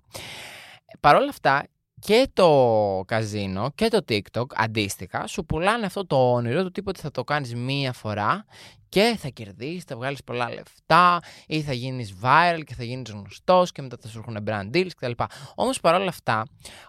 Παρ' 0.99 1.15
όλα 1.15 1.29
αυτά, 1.29 1.67
και 1.99 2.29
το 2.33 3.03
καζίνο 3.07 3.71
και 3.75 3.87
το 3.87 3.99
TikTok 4.09 4.45
αντίστοιχα 4.55 5.27
σου 5.27 5.45
πουλάνε 5.45 5.85
αυτό 5.85 6.05
το 6.05 6.33
όνειρο 6.33 6.63
του 6.63 6.71
τύπου 6.71 6.87
ότι 6.89 6.99
θα 6.99 7.11
το 7.11 7.23
κάνεις 7.23 7.55
μία 7.55 7.93
φορά 7.93 8.45
και 8.89 9.15
θα 9.17 9.29
κερδίσεις, 9.29 9.83
θα 9.83 9.95
βγάλεις 9.95 10.23
πολλά 10.23 10.49
λεφτά 10.53 11.19
ή 11.47 11.61
θα 11.61 11.73
γίνεις 11.73 12.13
viral 12.21 12.61
και 12.65 12.73
θα 12.73 12.83
γίνεις 12.83 13.11
γνωστός 13.11 13.71
και 13.71 13.81
μετά 13.81 13.97
θα 14.01 14.07
σου 14.07 14.17
έρχουν 14.17 14.43
brand 14.47 14.75
deals 14.75 14.89
κτλ. 14.97 15.11
Όμως 15.55 15.79
παρόλα 15.79 16.07
αυτά 16.07 16.45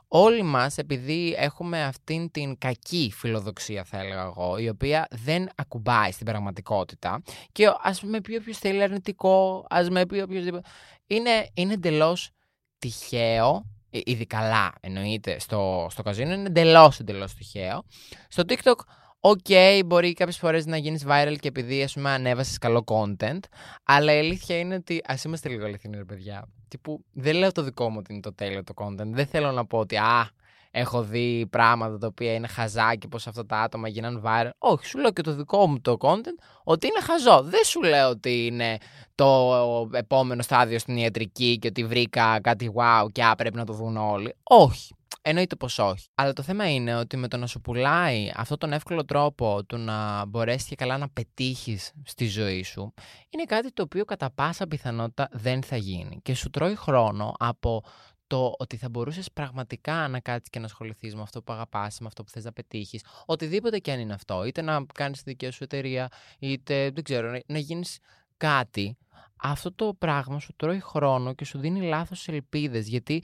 όλοι 0.08 0.42
μας 0.42 0.78
επειδή 0.78 1.34
έχουμε 1.38 1.84
αυτήν 1.84 2.30
την 2.30 2.58
κακή 2.58 3.12
φιλοδοξία 3.16 3.84
θα 3.84 3.98
έλεγα 3.98 4.22
εγώ 4.22 4.58
η 4.58 4.68
οποία 4.68 5.06
δεν 5.10 5.48
ακουμπάει 5.54 6.10
στην 6.10 6.26
πραγματικότητα 6.26 7.22
και 7.52 7.72
ας 7.82 8.02
με 8.02 8.20
πει 8.20 8.36
όποιος 8.36 8.58
θέλει 8.58 8.82
αρνητικό, 8.82 9.66
ας 9.70 9.90
με 9.90 10.06
πει 10.06 10.20
οποιοδήποτε 10.20 10.68
είναι, 11.06 11.50
είναι 11.54 11.72
εντελώς 11.72 12.30
τυχαίο 12.78 13.64
ήδη 13.90 14.26
καλά 14.26 14.72
εννοείται 14.80 15.38
στο, 15.38 15.86
στο 15.90 16.02
καζίνο, 16.02 16.32
είναι 16.32 16.46
εντελώς 16.46 17.00
εντελώς 17.00 17.34
τυχαίο. 17.34 17.84
Στο 18.28 18.42
TikTok, 18.48 18.74
ok, 19.20 19.46
μπορεί 19.86 20.12
κάποιες 20.12 20.38
φορές 20.38 20.66
να 20.66 20.76
γίνεις 20.76 21.04
viral 21.06 21.36
και 21.40 21.48
επειδή 21.48 21.82
ας 21.82 21.92
πούμε 21.92 22.10
ανέβασες 22.10 22.58
καλό 22.58 22.84
content, 22.86 23.40
αλλά 23.84 24.14
η 24.14 24.18
αλήθεια 24.18 24.58
είναι 24.58 24.74
ότι 24.74 25.02
ας 25.04 25.24
είμαστε 25.24 25.48
λίγο 25.48 25.64
αληθινοί, 25.64 25.96
ρε 25.96 26.04
παιδιά. 26.04 26.48
Τύπου, 26.68 27.04
δεν 27.12 27.36
λέω 27.36 27.52
το 27.52 27.62
δικό 27.62 27.90
μου 27.90 27.96
ότι 27.98 28.12
είναι 28.12 28.22
το 28.22 28.34
τέλειο 28.34 28.64
το 28.64 28.74
content. 28.76 29.10
Δεν 29.10 29.26
θέλω 29.26 29.52
να 29.52 29.66
πω 29.66 29.78
ότι 29.78 29.96
α, 29.96 30.30
έχω 30.70 31.02
δει 31.02 31.46
πράγματα 31.50 31.98
τα 31.98 32.06
οποία 32.06 32.34
είναι 32.34 32.46
χαζά 32.46 32.94
και 32.94 33.08
πως 33.08 33.26
αυτά 33.26 33.46
τα 33.46 33.56
άτομα 33.60 33.88
γίναν 33.88 34.22
viral. 34.24 34.50
Όχι, 34.58 34.86
σου 34.86 34.98
λέω 34.98 35.12
και 35.12 35.22
το 35.22 35.34
δικό 35.34 35.66
μου 35.66 35.80
το 35.80 35.96
content 36.00 36.42
ότι 36.64 36.86
είναι 36.86 37.00
χαζό. 37.00 37.42
Δεν 37.42 37.64
σου 37.64 37.82
λέω 37.82 38.08
ότι 38.08 38.46
είναι 38.46 38.78
το 39.14 39.90
επόμενο 39.92 40.42
στάδιο 40.42 40.78
στην 40.78 40.96
ιατρική 40.96 41.58
και 41.58 41.68
ότι 41.68 41.84
βρήκα 41.84 42.40
κάτι 42.40 42.72
wow 42.74 43.06
και 43.12 43.24
α, 43.24 43.34
πρέπει 43.34 43.56
να 43.56 43.64
το 43.64 43.72
δουν 43.72 43.96
όλοι. 43.96 44.34
Όχι. 44.42 44.94
Εννοείται 45.22 45.56
πως 45.56 45.78
όχι. 45.78 46.08
Αλλά 46.14 46.32
το 46.32 46.42
θέμα 46.42 46.72
είναι 46.72 46.96
ότι 46.96 47.16
με 47.16 47.28
το 47.28 47.36
να 47.36 47.46
σου 47.46 47.60
πουλάει 47.60 48.30
αυτόν 48.36 48.58
τον 48.58 48.72
εύκολο 48.72 49.04
τρόπο 49.04 49.64
του 49.64 49.76
να 49.76 50.26
μπορέσεις 50.26 50.68
και 50.68 50.74
καλά 50.74 50.98
να 50.98 51.08
πετύχεις 51.08 51.92
στη 52.04 52.26
ζωή 52.26 52.62
σου, 52.62 52.94
είναι 53.30 53.44
κάτι 53.44 53.72
το 53.72 53.82
οποίο 53.82 54.04
κατά 54.04 54.30
πάσα 54.30 54.66
πιθανότητα 54.66 55.28
δεν 55.32 55.62
θα 55.62 55.76
γίνει. 55.76 56.20
Και 56.22 56.34
σου 56.34 56.50
τρώει 56.50 56.74
χρόνο 56.74 57.34
από 57.38 57.84
το 58.30 58.54
ότι 58.58 58.76
θα 58.76 58.88
μπορούσες 58.88 59.32
πραγματικά 59.32 60.08
να 60.08 60.20
κάτσεις 60.20 60.50
και 60.50 60.58
να 60.58 60.64
ασχοληθείς 60.64 61.14
με 61.14 61.22
αυτό 61.22 61.42
που 61.42 61.52
αγαπάς, 61.52 62.00
με 62.00 62.06
αυτό 62.06 62.24
που 62.24 62.30
θες 62.30 62.44
να 62.44 62.52
πετύχεις, 62.52 63.04
οτιδήποτε 63.26 63.78
και 63.78 63.92
αν 63.92 64.00
είναι 64.00 64.12
αυτό, 64.12 64.44
είτε 64.44 64.62
να 64.62 64.84
κάνεις 64.94 65.22
τη 65.22 65.30
δική 65.30 65.50
σου 65.50 65.64
εταιρεία, 65.64 66.08
είτε 66.38 66.90
δεν 66.90 67.04
ξέρω, 67.04 67.40
να 67.46 67.58
γίνεις 67.58 67.98
κάτι, 68.36 68.96
αυτό 69.36 69.72
το 69.72 69.94
πράγμα 69.98 70.38
σου 70.38 70.52
τρώει 70.56 70.80
χρόνο 70.80 71.34
και 71.34 71.44
σου 71.44 71.58
δίνει 71.58 71.82
λάθος 71.82 72.28
ελπίδες, 72.28 72.88
γιατί 72.88 73.22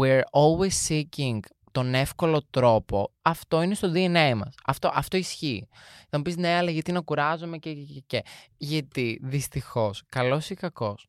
we're 0.00 0.20
always 0.20 0.88
seeking 0.88 1.38
τον 1.72 1.94
εύκολο 1.94 2.42
τρόπο, 2.50 3.12
αυτό 3.22 3.62
είναι 3.62 3.74
στο 3.74 3.92
DNA 3.94 4.32
μας. 4.36 4.54
Αυτό, 4.64 4.90
αυτό 4.94 5.16
ισχύει. 5.16 5.68
Θα 6.08 6.16
μου 6.16 6.22
πεις 6.22 6.36
ναι, 6.36 6.54
αλλά 6.54 6.70
γιατί 6.70 6.92
να 6.92 7.00
κουράζομαι 7.00 7.58
και, 7.58 7.74
και, 7.74 7.82
και, 7.82 8.02
και. 8.06 8.22
Γιατί 8.56 9.20
δυστυχώς, 9.22 10.02
καλός 10.08 10.50
ή 10.50 10.54
κακός, 10.54 11.08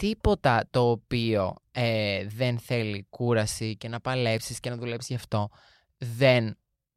τίποτα 0.00 0.66
το 0.70 0.90
οποίο 0.90 1.54
ε, 1.70 2.26
δεν 2.26 2.58
θέλει 2.58 3.06
κούραση 3.10 3.76
και 3.76 3.88
να 3.88 4.00
παλέψεις 4.00 4.60
και 4.60 4.70
να 4.70 4.76
δουλέψεις 4.76 5.08
γι' 5.08 5.14
αυτό 5.14 5.48
δεν, 5.98 6.46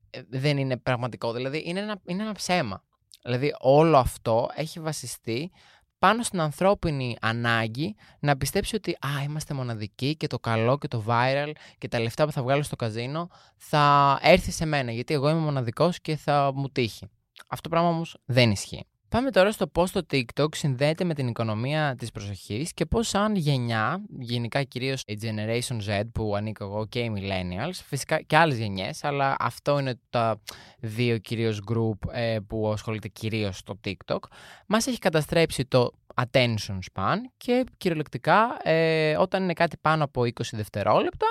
ε, 0.10 0.22
δεν 0.30 0.58
είναι 0.58 0.78
πραγματικό. 0.78 1.34
Δηλαδή 1.34 1.64
είναι 1.66 1.80
ένα, 1.80 2.02
είναι 2.06 2.24
ένα 2.24 2.32
ψέμα. 2.32 2.84
Δηλαδή 3.24 3.56
όλο 3.60 3.98
αυτό 3.98 4.50
έχει 4.56 4.80
βασιστεί 4.80 5.52
πάνω 6.00 6.24
στην 6.24 6.40
ανθρώπινη 6.40 7.18
ανάγκη 7.22 7.96
να 8.20 8.38
πιστέψει 8.38 8.76
ότι 8.76 8.92
α, 8.92 9.24
είμαστε 9.24 9.54
μοναδικοί 9.54 10.16
και 10.16 10.28
το 10.28 10.40
καλό 10.40 10.78
και 10.78 10.88
το 10.88 11.04
viral 11.08 11.52
και 11.78 11.88
τα 11.88 12.00
λεφτά 12.00 12.26
που 12.26 12.32
θα 12.32 12.44
βγάλω 12.44 12.64
στο 12.64 12.76
καζίνο 12.76 13.30
θα 13.58 14.20
έρθει 14.22 14.52
σε 14.52 14.66
μένα 14.66 14.92
γιατί 14.92 15.14
εγώ 15.14 15.30
είμαι 15.30 15.40
μοναδικός 15.40 16.02
και 16.02 16.16
θα 16.16 16.52
μου 16.56 16.70
τύχει. 16.70 17.10
Αυτό 17.48 17.70
το 17.70 17.76
πράγμα 17.76 17.90
όμως 17.90 18.18
δεν 18.26 18.52
ισχύει. 18.52 18.86
Πάμε 19.14 19.32
τώρα 19.32 19.52
στο 19.52 19.68
πώς 19.68 19.92
το 19.92 20.06
TikTok 20.12 20.56
συνδέεται 20.56 21.04
με 21.04 21.14
την 21.14 21.28
οικονομία 21.28 21.96
της 21.98 22.12
προσοχής 22.12 22.74
και 22.74 22.86
πώς 22.86 23.08
σαν 23.08 23.36
γενιά, 23.36 24.02
γενικά 24.20 24.64
κυρίως 24.64 25.04
η 25.08 25.20
Generation 25.22 25.90
Z 25.90 26.02
που 26.12 26.36
ανήκω 26.36 26.64
εγώ 26.64 26.86
και 26.88 27.00
οι 27.00 27.14
Millennials, 27.16 27.80
φυσικά 27.86 28.22
και 28.22 28.38
άλλες 28.38 28.58
γενιές, 28.58 29.04
αλλά 29.04 29.36
αυτό 29.40 29.80
είναι 29.80 30.00
τα 30.10 30.42
δύο 30.80 31.18
κυρίως 31.18 31.62
group 31.72 32.12
ε, 32.12 32.38
που 32.48 32.72
ασχολείται 32.72 33.08
κυρίως 33.08 33.58
στο 33.58 33.80
TikTok, 33.86 34.20
μας 34.68 34.88
έχει 34.88 35.00
καταστρέψει 35.00 35.66
το 35.66 35.92
attention 36.16 36.80
span 36.94 37.18
και 37.38 37.66
κυριολεκτικά 37.78 38.58
ε, 38.64 39.16
όταν 39.18 39.44
είναι 39.44 39.54
κάτι 39.54 39.78
πάνω 39.82 40.04
από 40.04 40.22
20 40.22 40.30
δευτερόλεπτα 40.52 41.28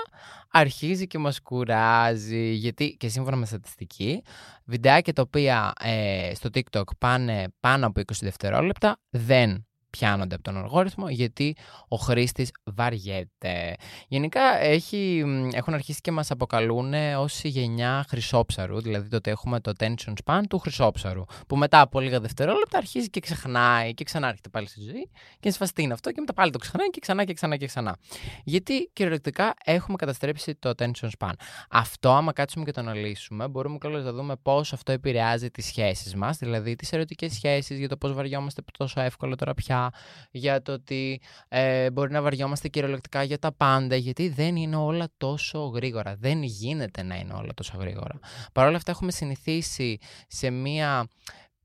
αρχίζει 0.51 1.07
και 1.07 1.19
μας 1.19 1.41
κουράζει. 1.41 2.51
Γιατί 2.53 2.97
και 2.99 3.09
σύμφωνα 3.09 3.37
με 3.37 3.47
στατιστική 3.47 4.23
βιντεάκια 4.65 5.13
τα 5.13 5.23
οποία 5.23 5.73
ε, 5.81 6.31
στο 6.35 6.49
TikTok 6.55 6.85
πάνε 6.99 7.47
πάνω 7.61 7.87
από 7.87 8.01
20 8.01 8.05
δευτερόλεπτα 8.21 8.97
δεν 9.11 9.67
πιάνονται 9.97 10.35
από 10.35 10.45
τον 10.45 10.57
αλγόριθμο 10.57 11.09
γιατί 11.09 11.57
ο 11.89 11.97
χρήστης 11.97 12.51
βαριέται. 12.65 13.75
Γενικά 14.09 14.59
έχει, 14.59 15.25
έχουν 15.53 15.75
αρχίσει 15.75 16.01
και 16.01 16.13
μας 16.13 16.31
αποκαλούν 16.31 16.95
ως 17.17 17.45
η 17.45 17.49
γενιά 17.49 18.05
χρυσόψαρου, 18.09 18.81
δηλαδή 18.81 19.09
το 19.09 19.17
ότι 19.17 19.31
έχουμε 19.31 19.61
το 19.61 19.73
attention 19.79 20.13
span 20.25 20.41
του 20.49 20.59
χρυσόψαρου, 20.59 21.25
που 21.47 21.57
μετά 21.57 21.81
από 21.81 22.01
λίγα 22.01 22.21
δευτερόλεπτα 22.21 22.79
αρχίζει 22.79 23.11
και 23.11 23.21
ξεχνάει 23.21 23.95
και 23.95 24.05
ξανάρχεται 24.05 24.49
πάλι 24.49 24.69
στη 24.69 24.81
ζωή 24.81 25.11
και 25.41 25.51
σφαστεί 25.51 25.91
αυτό 25.93 26.13
και 26.13 26.21
μετά 26.21 26.33
πάλι 26.33 26.51
το 26.51 26.59
ξεχνάει 26.59 26.91
και 26.91 27.01
ξανά 27.01 27.25
και 27.25 27.33
ξανά 27.33 27.57
και 27.57 27.67
ξανά. 27.67 27.97
Γιατί 28.45 28.91
κυριολεκτικά 28.93 29.55
έχουμε 29.65 29.97
καταστρέψει 29.97 30.55
το 30.55 30.71
attention 30.77 31.09
span. 31.19 31.33
Αυτό 31.71 32.11
άμα 32.11 32.33
κάτσουμε 32.33 32.65
και 32.65 32.71
το 32.71 32.81
αναλύσουμε 32.81 33.49
μπορούμε 33.49 33.79
καλώς 33.79 34.05
να 34.05 34.13
δούμε 34.13 34.37
πώς 34.43 34.73
αυτό 34.73 34.93
επηρεάζει 34.93 35.51
τις 35.51 35.67
σχέσεις 35.67 36.15
μας, 36.15 36.39
δηλαδή 36.39 36.75
τις 36.77 36.93
ερωτικές 36.93 37.33
σχέσεις, 37.33 37.79
για 37.79 37.89
το 37.89 37.97
πώς 37.97 38.13
βαριόμαστε 38.13 38.63
τόσο 38.79 39.01
εύκολο 39.01 39.35
τώρα 39.35 39.55
πια 39.55 39.82
για 40.31 40.63
το 40.63 40.73
ότι 40.73 41.21
ε, 41.49 41.91
μπορεί 41.91 42.13
να 42.13 42.23
βαριόμαστε 42.23 42.69
κυριολεκτικά 42.69 43.23
για 43.23 43.39
τα 43.39 43.53
πάντα, 43.53 43.97
γιατί 43.97 44.29
δεν 44.29 44.57
είναι 44.57 44.77
όλα 44.77 45.09
τόσο 45.17 45.59
γρήγορα. 45.59 46.17
Δεν 46.19 46.43
γίνεται 46.43 47.03
να 47.03 47.17
είναι 47.17 47.33
όλα 47.33 47.55
τόσο 47.55 47.77
γρήγορα. 47.79 48.19
Παρ' 48.53 48.67
όλα 48.67 48.77
αυτά 48.77 48.91
έχουμε 48.91 49.11
συνηθίσει 49.13 49.99
σε 50.29 50.51
μία 50.51 51.09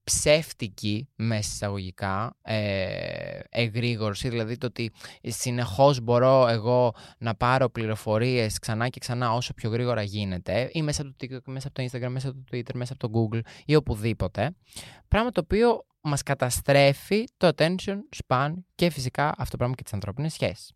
ψεύτικη 0.08 1.08
μέσα 1.16 1.50
εισαγωγικά 1.54 2.36
ε, 2.42 3.40
εγρήγορση, 3.50 4.30
δηλαδή 4.30 4.58
το 4.58 4.66
ότι 4.66 4.92
συνεχώς 5.22 6.02
μπορώ 6.02 6.48
εγώ 6.48 6.94
να 7.18 7.36
πάρω 7.36 7.70
πληροφορίες 7.70 8.60
ξανά 8.60 8.88
και 8.88 9.00
ξανά 9.00 9.34
όσο 9.34 9.54
πιο 9.54 9.70
γρήγορα 9.70 10.02
γίνεται 10.02 10.70
ή 10.74 10.82
μέσα 10.82 11.02
από 11.02 11.12
το 11.12 11.16
TikTok, 11.20 11.42
μέσα 11.46 11.68
από 11.68 11.76
το 11.76 11.84
Instagram, 11.84 12.10
μέσα 12.10 12.30
από 12.30 12.38
το 12.38 12.44
Twitter, 12.52 12.74
μέσα 12.74 12.94
από 12.94 13.10
το 13.10 13.20
Google 13.20 13.42
ή 13.66 13.76
οπουδήποτε, 13.76 14.56
πράγμα 15.08 15.32
το 15.32 15.42
οποίο 15.44 15.86
μας 16.08 16.24
καταστρέφει 16.24 17.24
το 17.38 17.52
attention 17.56 17.98
span 18.26 18.54
και 18.76 18.90
φυσικά 18.90 19.28
αυτό 19.28 19.52
το 19.52 19.58
πράγμα 19.58 19.76
και 19.76 19.84
τις 19.84 19.94
ανθρώπινες 19.94 20.34
σχέσεις. 20.34 20.72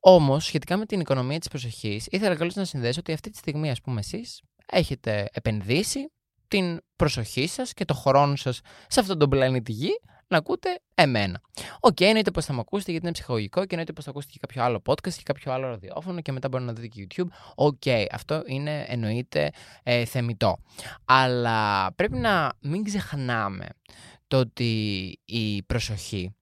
Όμως, 0.00 0.44
σχετικά 0.44 0.76
με 0.76 0.86
την 0.86 1.00
οικονομία 1.00 1.38
της 1.38 1.48
προσοχής, 1.48 2.06
ήθελα 2.10 2.34
καλώς 2.34 2.54
να 2.54 2.64
συνδέσω 2.64 3.00
ότι 3.00 3.12
αυτή 3.12 3.30
τη 3.30 3.36
στιγμή, 3.36 3.70
ας 3.70 3.80
πούμε, 3.80 4.00
εσείς 4.00 4.42
έχετε 4.66 5.28
επενδύσει 5.32 6.12
την 6.48 6.80
προσοχή 6.96 7.46
σας 7.46 7.72
και 7.72 7.84
το 7.84 7.94
χρόνο 7.94 8.36
σας 8.36 8.60
σε 8.86 9.00
αυτόν 9.00 9.18
τον 9.18 9.28
πλανήτη 9.28 9.72
Γη 9.72 10.00
να 10.28 10.36
ακούτε 10.36 10.80
εμένα. 10.94 11.40
Ok, 11.80 11.96
okay, 11.98 12.04
εννοείται 12.04 12.30
πως 12.30 12.44
θα 12.44 12.52
με 12.52 12.60
ακούσετε 12.60 12.90
γιατί 12.90 13.06
είναι 13.06 13.14
ψυχολογικό 13.14 13.60
και 13.60 13.66
εννοείται 13.70 13.92
πως 13.92 14.04
θα 14.04 14.10
ακούσετε 14.10 14.32
και 14.32 14.38
κάποιο 14.40 14.62
άλλο 14.62 14.82
podcast 14.86 15.12
και 15.12 15.22
κάποιο 15.24 15.52
άλλο 15.52 15.68
ραδιόφωνο 15.68 16.20
και 16.20 16.32
μετά 16.32 16.48
μπορείτε 16.48 16.72
να 16.72 16.76
δείτε 16.80 16.86
και 16.86 17.06
YouTube. 17.06 17.28
Ok, 17.54 17.76
okay, 17.84 18.04
αυτό 18.10 18.42
είναι 18.46 18.84
εννοείται 18.88 19.50
ε, 19.82 20.04
θεμητό. 20.04 20.58
Αλλά 21.04 21.92
πρέπει 21.92 22.16
να 22.16 22.52
μην 22.60 22.84
ξεχνάμε 22.84 23.66
το 24.34 24.40
ότι 24.40 25.18
η 25.24 25.62
προσοχή 25.62 26.34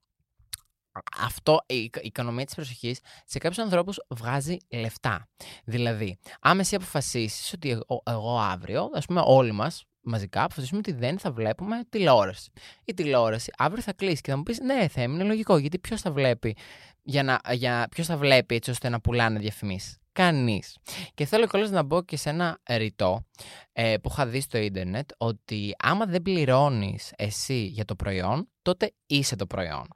αυτό, 1.19 1.61
η 1.67 1.91
οικονομία 2.03 2.45
της 2.45 2.55
προσοχής 2.55 3.01
σε 3.25 3.39
κάποιους 3.39 3.65
ανθρώπους 3.65 4.01
βγάζει 4.09 4.57
λεφτά. 4.69 5.29
Δηλαδή, 5.65 6.19
άμα 6.41 6.61
εσύ 6.61 6.75
αποφασίσεις 6.75 7.53
ότι 7.53 7.71
εγώ, 7.71 8.03
εγώ 8.07 8.39
αύριο, 8.39 8.91
ας 8.95 9.07
πούμε 9.07 9.23
όλοι 9.25 9.53
μας 9.53 9.85
μαζικά 10.01 10.43
αποφασίσουμε 10.43 10.79
ότι 10.79 10.93
δεν 10.93 11.19
θα 11.19 11.33
βλέπουμε 11.33 11.81
τηλεόραση. 11.89 12.51
Η 12.85 12.95
τηλεόραση 12.95 13.53
αύριο 13.57 13.83
θα 13.83 13.93
κλείσει 13.93 14.21
και 14.21 14.31
θα 14.31 14.37
μου 14.37 14.43
πεις 14.43 14.61
ναι 14.61 14.89
θα 14.89 15.03
είναι 15.03 15.25
λογικό 15.25 15.57
γιατί 15.57 15.79
ποιος 15.79 16.01
θα 16.01 16.13
βλέπει 16.13 16.57
για 17.03 17.23
να, 17.23 17.41
για, 17.53 17.87
ποιος 17.91 18.07
θα 18.07 18.17
βλέπει 18.17 18.55
έτσι 18.55 18.71
ώστε 18.71 18.89
να 18.89 19.01
πουλάνε 19.01 19.39
διαφημίσεις. 19.39 20.02
Κανείς. 20.13 20.79
Και 21.15 21.25
θέλω 21.25 21.47
καλώς 21.47 21.71
να 21.71 21.83
μπω 21.83 22.03
και 22.03 22.17
σε 22.17 22.31
ένα 22.31 22.61
ρητό 22.69 23.27
ε, 23.73 23.97
που 23.97 24.09
είχα 24.13 24.27
δει 24.27 24.41
στο 24.41 24.59
ίντερνετ 24.59 25.11
ότι 25.17 25.75
άμα 25.79 26.07
δεν 26.07 26.23
πληρώνεις 26.23 27.13
εσύ 27.17 27.65
για 27.65 27.85
το 27.85 27.97
προϊόν, 27.97 28.49
τότε 28.63 28.95
είσαι 29.07 29.37
το 29.37 29.47
προϊόν. 29.47 29.89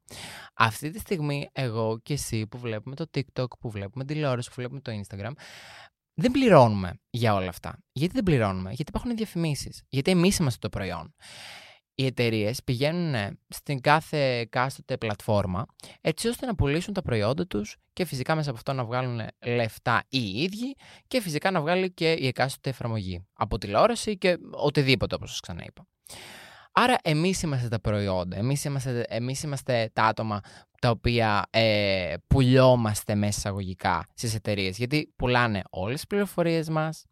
Αυτή 0.54 0.90
τη 0.90 0.98
στιγμή 0.98 1.48
εγώ 1.52 1.98
και 2.02 2.12
εσύ 2.12 2.46
που 2.46 2.58
βλέπουμε 2.58 2.94
το 2.94 3.04
TikTok, 3.14 3.58
που 3.60 3.70
βλέπουμε 3.70 4.04
τηλεόραση, 4.04 4.48
που 4.48 4.54
βλέπουμε 4.56 4.80
το 4.80 4.92
Instagram, 4.92 5.32
δεν 6.14 6.30
πληρώνουμε 6.30 7.00
για 7.10 7.34
όλα 7.34 7.48
αυτά. 7.48 7.78
Γιατί 7.92 8.14
δεν 8.14 8.22
πληρώνουμε, 8.22 8.68
Γιατί 8.68 8.90
υπάρχουν 8.94 9.16
διαφημίσεις. 9.16 9.82
Γιατί 9.88 10.10
εμείς 10.10 10.38
είμαστε 10.38 10.58
το 10.60 10.68
προϊόν. 10.68 11.14
Οι 11.98 12.06
εταιρείες 12.06 12.64
πηγαίνουν 12.64 13.38
στην 13.48 13.80
κάθε 13.80 14.44
κάστοτε 14.44 14.96
πλατφόρμα 14.96 15.66
έτσι 16.00 16.28
ώστε 16.28 16.46
να 16.46 16.54
πουλήσουν 16.54 16.94
τα 16.94 17.02
προϊόντα 17.02 17.46
τους 17.46 17.76
και 17.92 18.04
φυσικά 18.04 18.34
μέσα 18.34 18.48
από 18.48 18.58
αυτό 18.58 18.72
να 18.72 18.84
βγάλουν 18.84 19.20
λεφτά 19.44 20.04
οι 20.08 20.42
ίδιοι 20.42 20.76
και 21.06 21.20
φυσικά 21.20 21.50
να 21.50 21.60
βγάλει 21.60 21.92
και 21.92 22.12
η 22.12 22.26
εκάστοτε 22.26 22.70
εφαρμογή 22.70 23.26
από 23.32 23.58
τηλεόραση 23.58 24.18
και 24.18 24.38
οτιδήποτε 24.50 25.14
όπως 25.14 25.30
σας 25.30 25.40
ξαναείπα. 25.40 25.86
Άρα 26.72 26.96
εμείς 27.02 27.42
είμαστε 27.42 27.68
τα 27.68 27.80
προϊόντα, 27.80 28.36
εμείς 28.36 28.64
είμαστε, 28.64 29.04
εμείς 29.08 29.42
είμαστε 29.42 29.90
τα 29.92 30.04
άτομα 30.04 30.40
τα 30.80 30.90
οποία 30.90 31.46
ε, 31.50 32.14
πουλιόμαστε 32.26 33.14
μέσα 33.14 33.38
εισαγωγικά 33.38 34.06
στις 34.14 34.34
εταιρείες, 34.34 34.76
γιατί 34.76 35.12
πουλάνε 35.16 35.62
όλες 35.70 35.94
τις 35.94 36.06
πληροφορίες 36.06 36.68
μας, 36.68 37.04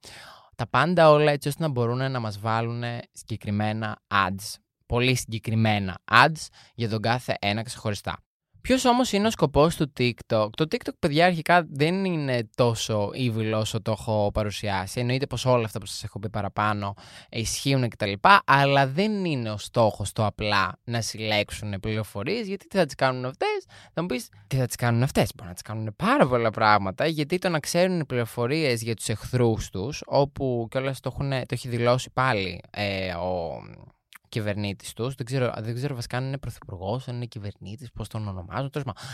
τα 0.54 0.66
πάντα 0.68 1.10
όλα 1.10 1.30
έτσι 1.30 1.48
ώστε 1.48 1.62
να 1.62 1.68
μπορούν 1.68 2.10
να 2.10 2.20
μας 2.20 2.38
βάλουν 2.38 2.82
συγκεκριμένα 3.12 3.98
ads, 4.08 4.54
πολύ 4.86 5.14
συγκεκριμένα 5.16 5.98
ads 6.10 6.46
για 6.74 6.88
τον 6.88 7.00
κάθε 7.00 7.36
ένα 7.40 7.62
ξεχωριστά. 7.62 8.18
Ποιος 8.64 8.84
όμως 8.84 9.12
είναι 9.12 9.26
ο 9.26 9.30
σκοπός 9.30 9.76
του 9.76 9.92
TikTok; 9.98 10.48
Το 10.56 10.64
TikTok, 10.70 10.92
παιδιά, 10.98 11.26
αρχικά 11.26 11.66
δεν 11.70 12.04
είναι 12.04 12.48
τόσο 12.54 13.10
evil 13.14 13.52
όσο 13.54 13.82
το 13.82 13.90
έχω 13.90 14.30
παρουσιάσει. 14.34 15.00
Εννοείται 15.00 15.26
πως 15.26 15.44
όλα 15.44 15.64
αυτά 15.64 15.78
που 15.78 15.86
σας 15.86 16.04
έχω 16.04 16.18
πει 16.18 16.30
παραπάνω 16.30 16.94
ισχύουν 17.30 17.88
κτλ. 17.88 18.12
Αλλά 18.44 18.86
δεν 18.86 19.24
είναι 19.24 19.50
ο 19.50 19.56
στόχος 19.56 20.12
το 20.12 20.26
απλά 20.26 20.78
να 20.84 21.00
συλλέξουν 21.00 21.80
πληροφορίες. 21.80 22.46
Γιατί 22.46 22.66
τι 22.66 22.76
θα 22.76 22.84
τις 22.84 22.94
κάνουν 22.94 23.24
αυτές, 23.24 23.64
θα 23.92 24.00
μου 24.00 24.06
πεις, 24.06 24.28
τι 24.46 24.56
θα 24.56 24.66
τις 24.66 24.76
κάνουν 24.76 25.02
αυτές; 25.02 25.30
Μπορεί 25.34 25.48
να 25.48 25.54
τις 25.54 25.62
κάνουν 25.62 25.94
πάρα 25.96 26.26
πολλά 26.26 26.50
πράγματα. 26.50 27.06
Γιατί 27.06 27.38
το 27.38 27.48
να 27.48 27.60
ξέρουν 27.60 28.06
πληροφορίες 28.06 28.82
για 28.82 28.94
τους 28.94 29.08
εχθρούς 29.08 29.70
τους, 29.70 30.02
όπου 30.06 30.66
κιόλας 30.70 31.00
το, 31.00 31.14
το 31.18 31.46
έχει 31.48 31.68
δηλώσει 31.68 32.10
πάλι 32.12 32.60
ε, 32.70 33.12
ο 33.12 33.60
κυβερνήτης 34.34 34.92
τους. 34.92 35.14
Δεν 35.14 35.26
ξέρω, 35.26 35.52
δεν 35.58 35.74
ξέρω 35.74 35.94
βασικά 35.94 36.16
αν 36.16 36.24
είναι 36.24 36.38
πρωθυπουργός, 36.38 37.08
αν 37.08 37.14
είναι 37.14 37.26
κυβερνήτης, 37.26 37.90
πώς 37.92 38.08
τον 38.08 38.28
ονομάζουν. 38.28 38.70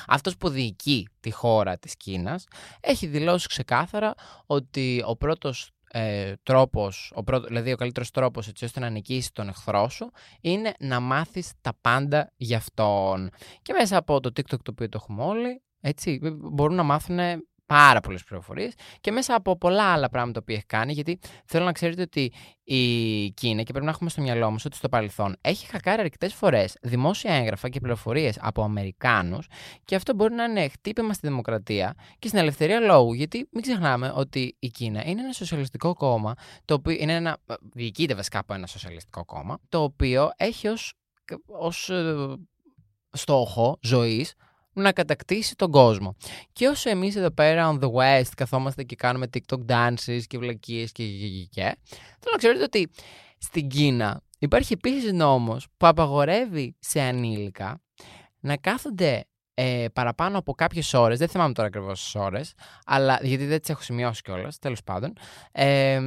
Αυτός 0.06 0.36
που 0.36 0.48
διοικεί 0.48 1.08
τη 1.20 1.30
χώρα 1.30 1.78
της 1.78 1.96
Κίνας 1.96 2.44
έχει 2.80 3.06
δηλώσει 3.06 3.48
ξεκάθαρα 3.48 4.14
ότι 4.46 5.02
ο 5.06 5.16
πρώτος 5.16 5.70
ε, 5.92 6.32
τρόπος, 6.42 7.12
ο 7.14 7.22
πρώτο, 7.22 7.46
δηλαδή 7.46 7.72
ο 7.72 7.76
καλύτερος 7.76 8.10
τρόπος 8.10 8.48
έτσι 8.48 8.64
ώστε 8.64 8.80
να 8.80 8.88
νικήσει 8.88 9.32
τον 9.32 9.48
εχθρό 9.48 9.88
σου 9.88 10.10
είναι 10.40 10.72
να 10.78 11.00
μάθεις 11.00 11.52
τα 11.60 11.72
πάντα 11.80 12.32
για 12.36 12.56
αυτόν. 12.56 13.30
Και 13.62 13.72
μέσα 13.72 13.96
από 13.96 14.20
το 14.20 14.28
TikTok 14.28 14.60
το 14.62 14.70
οποίο 14.70 14.88
το 14.88 14.98
έχουμε 15.02 15.24
όλοι, 15.24 15.62
έτσι, 15.80 16.20
μπορούν 16.52 16.76
να 16.76 16.82
μάθουν 16.82 17.18
πάρα 17.70 18.00
πολλές 18.00 18.24
πληροφορίες 18.24 18.74
και 19.00 19.10
μέσα 19.10 19.34
από 19.34 19.56
πολλά 19.58 19.92
άλλα 19.92 20.08
πράγματα 20.08 20.42
που 20.42 20.52
έχει 20.52 20.64
κάνει. 20.66 20.92
Γιατί 20.92 21.18
θέλω 21.44 21.64
να 21.64 21.72
ξέρετε 21.72 22.02
ότι 22.02 22.32
η 22.64 23.30
Κίνα, 23.30 23.62
και 23.62 23.70
πρέπει 23.70 23.84
να 23.84 23.90
έχουμε 23.90 24.10
στο 24.10 24.22
μυαλό 24.22 24.50
μας 24.50 24.64
ότι 24.64 24.76
στο 24.76 24.88
παρελθόν 24.88 25.36
έχει 25.40 25.66
χακάρει 25.66 26.00
αρκετές 26.00 26.34
φορές 26.34 26.76
δημόσια 26.82 27.34
έγγραφα 27.34 27.68
και 27.68 27.80
πληροφορίες 27.80 28.38
από 28.40 28.62
Αμερικάνους 28.62 29.46
και 29.84 29.94
αυτό 29.94 30.14
μπορεί 30.14 30.34
να 30.34 30.44
είναι 30.44 30.68
χτύπημα 30.68 31.12
στη 31.12 31.26
δημοκρατία 31.26 31.94
και 32.18 32.28
στην 32.28 32.40
ελευθερία 32.40 32.80
λόγου. 32.80 33.12
Γιατί 33.12 33.48
μην 33.50 33.62
ξεχνάμε 33.62 34.12
ότι 34.14 34.56
η 34.58 34.68
Κίνα 34.68 35.06
είναι 35.06 35.20
ένα 35.20 35.32
σοσιαλιστικό 35.32 35.94
κόμμα, 35.94 36.34
το 36.64 36.74
οποίο 36.74 36.96
είναι 36.98 37.14
ένα, 37.14 37.38
διοικείται 37.72 38.14
βασικά 38.14 38.38
από 38.38 38.54
ένα 38.54 38.66
σοσιαλιστικό 38.66 39.24
κόμμα, 39.24 39.58
το 39.68 39.82
οποίο 39.82 40.30
έχει 40.36 40.68
ως 40.68 40.92
ως 41.46 41.90
ε, 41.90 42.34
στόχο 43.12 43.78
ζωής 43.82 44.34
να 44.72 44.92
κατακτήσει 44.92 45.56
τον 45.56 45.70
κόσμο. 45.70 46.16
Και 46.52 46.66
όσο 46.66 46.90
εμείς 46.90 47.16
εδώ 47.16 47.30
πέρα 47.30 47.70
on 47.72 47.84
the 47.84 47.90
west 47.92 48.30
καθόμαστε 48.36 48.82
και 48.82 48.96
κάνουμε 48.96 49.26
TikTok 49.32 49.66
dances 49.66 50.22
και 50.26 50.38
βλακίες 50.38 50.92
και 50.92 51.04
και 51.04 51.28
και 51.28 51.46
και 51.50 51.62
θέλω 52.18 52.32
να 52.32 52.38
ξέρετε 52.38 52.62
ότι 52.62 52.88
στην 53.38 53.68
Κίνα 53.68 54.22
υπάρχει 54.38 54.72
επίσης 54.72 55.12
νόμος 55.12 55.66
που 55.76 55.86
απαγορεύει 55.86 56.76
σε 56.78 57.00
ανήλικα 57.00 57.80
να 58.40 58.56
κάθονται 58.56 59.24
ε, 59.54 59.86
παραπάνω 59.92 60.38
από 60.38 60.52
κάποιες 60.52 60.94
ώρες, 60.94 61.18
δεν 61.18 61.28
θυμάμαι 61.28 61.52
τώρα 61.52 61.68
ακριβώς 61.68 62.02
τις 62.02 62.14
ώρες, 62.14 62.54
αλλά 62.84 63.18
γιατί 63.22 63.44
δεν 63.44 63.60
τις 63.60 63.70
έχω 63.70 63.82
σημειώσει 63.82 64.22
κιόλας, 64.22 64.58
τέλος 64.58 64.82
πάντων. 64.82 65.12
Ε, 65.52 66.00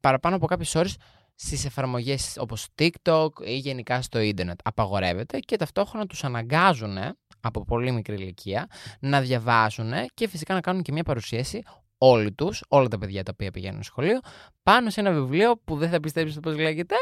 παραπάνω 0.00 0.36
από 0.36 0.46
κάποιες 0.46 0.74
ώρες 0.74 0.96
στις 1.34 1.64
εφαρμογές 1.64 2.36
όπως 2.38 2.66
TikTok 2.78 3.28
ή 3.44 3.56
γενικά 3.56 4.02
στο 4.02 4.18
ίντερνετ. 4.20 4.60
Απαγορεύεται 4.64 5.38
και 5.38 5.56
ταυτόχρονα 5.56 6.06
τους 6.06 6.24
αναγκάζουν 6.24 6.96
από 7.42 7.64
πολύ 7.64 7.92
μικρή 7.92 8.14
ηλικία 8.14 8.66
να 9.00 9.20
διαβάζουν 9.20 9.92
και 10.14 10.28
φυσικά 10.28 10.54
να 10.54 10.60
κάνουν 10.60 10.82
και 10.82 10.92
μια 10.92 11.02
παρουσίαση 11.02 11.62
όλοι 11.98 12.32
τους, 12.32 12.64
όλα 12.68 12.88
τα 12.88 12.98
παιδιά 12.98 13.22
τα 13.22 13.30
οποία 13.34 13.50
πηγαίνουν 13.50 13.82
στο 13.82 13.92
σχολείο, 13.92 14.20
πάνω 14.62 14.90
σε 14.90 15.00
ένα 15.00 15.12
βιβλίο 15.12 15.56
που 15.64 15.76
δεν 15.76 15.90
θα 15.90 16.00
πιστέψετε 16.00 16.40
πώς 16.40 16.58
λέγεται. 16.58 16.94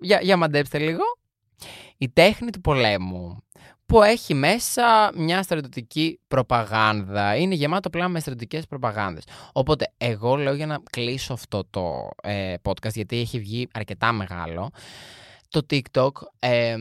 Για, 0.00 0.20
για 0.20 0.36
μαντέψτε 0.36 0.78
λίγο. 0.78 1.02
Η 1.98 2.08
τέχνη 2.08 2.50
του 2.50 2.60
πολέμου 2.60 3.44
που 3.86 4.02
έχει 4.02 4.34
μέσα 4.34 5.12
μια 5.14 5.42
στρατιωτική 5.42 6.20
προπαγάνδα. 6.28 7.36
Είναι 7.36 7.54
γεμάτο 7.54 7.90
πλέον 7.90 8.10
με 8.10 8.20
στρατιωτικές 8.20 8.66
προπαγάνδες. 8.66 9.24
Οπότε 9.52 9.92
εγώ 9.96 10.36
λέω 10.36 10.54
για 10.54 10.66
να 10.66 10.78
κλείσω 10.90 11.32
αυτό 11.32 11.64
το 11.70 12.08
ε, 12.22 12.54
podcast 12.62 12.94
γιατί 12.94 13.18
έχει 13.18 13.38
βγει 13.38 13.68
αρκετά 13.72 14.12
μεγάλο. 14.12 14.70
Το 15.48 15.66
TikTok 15.70 16.10
ε, 16.38 16.76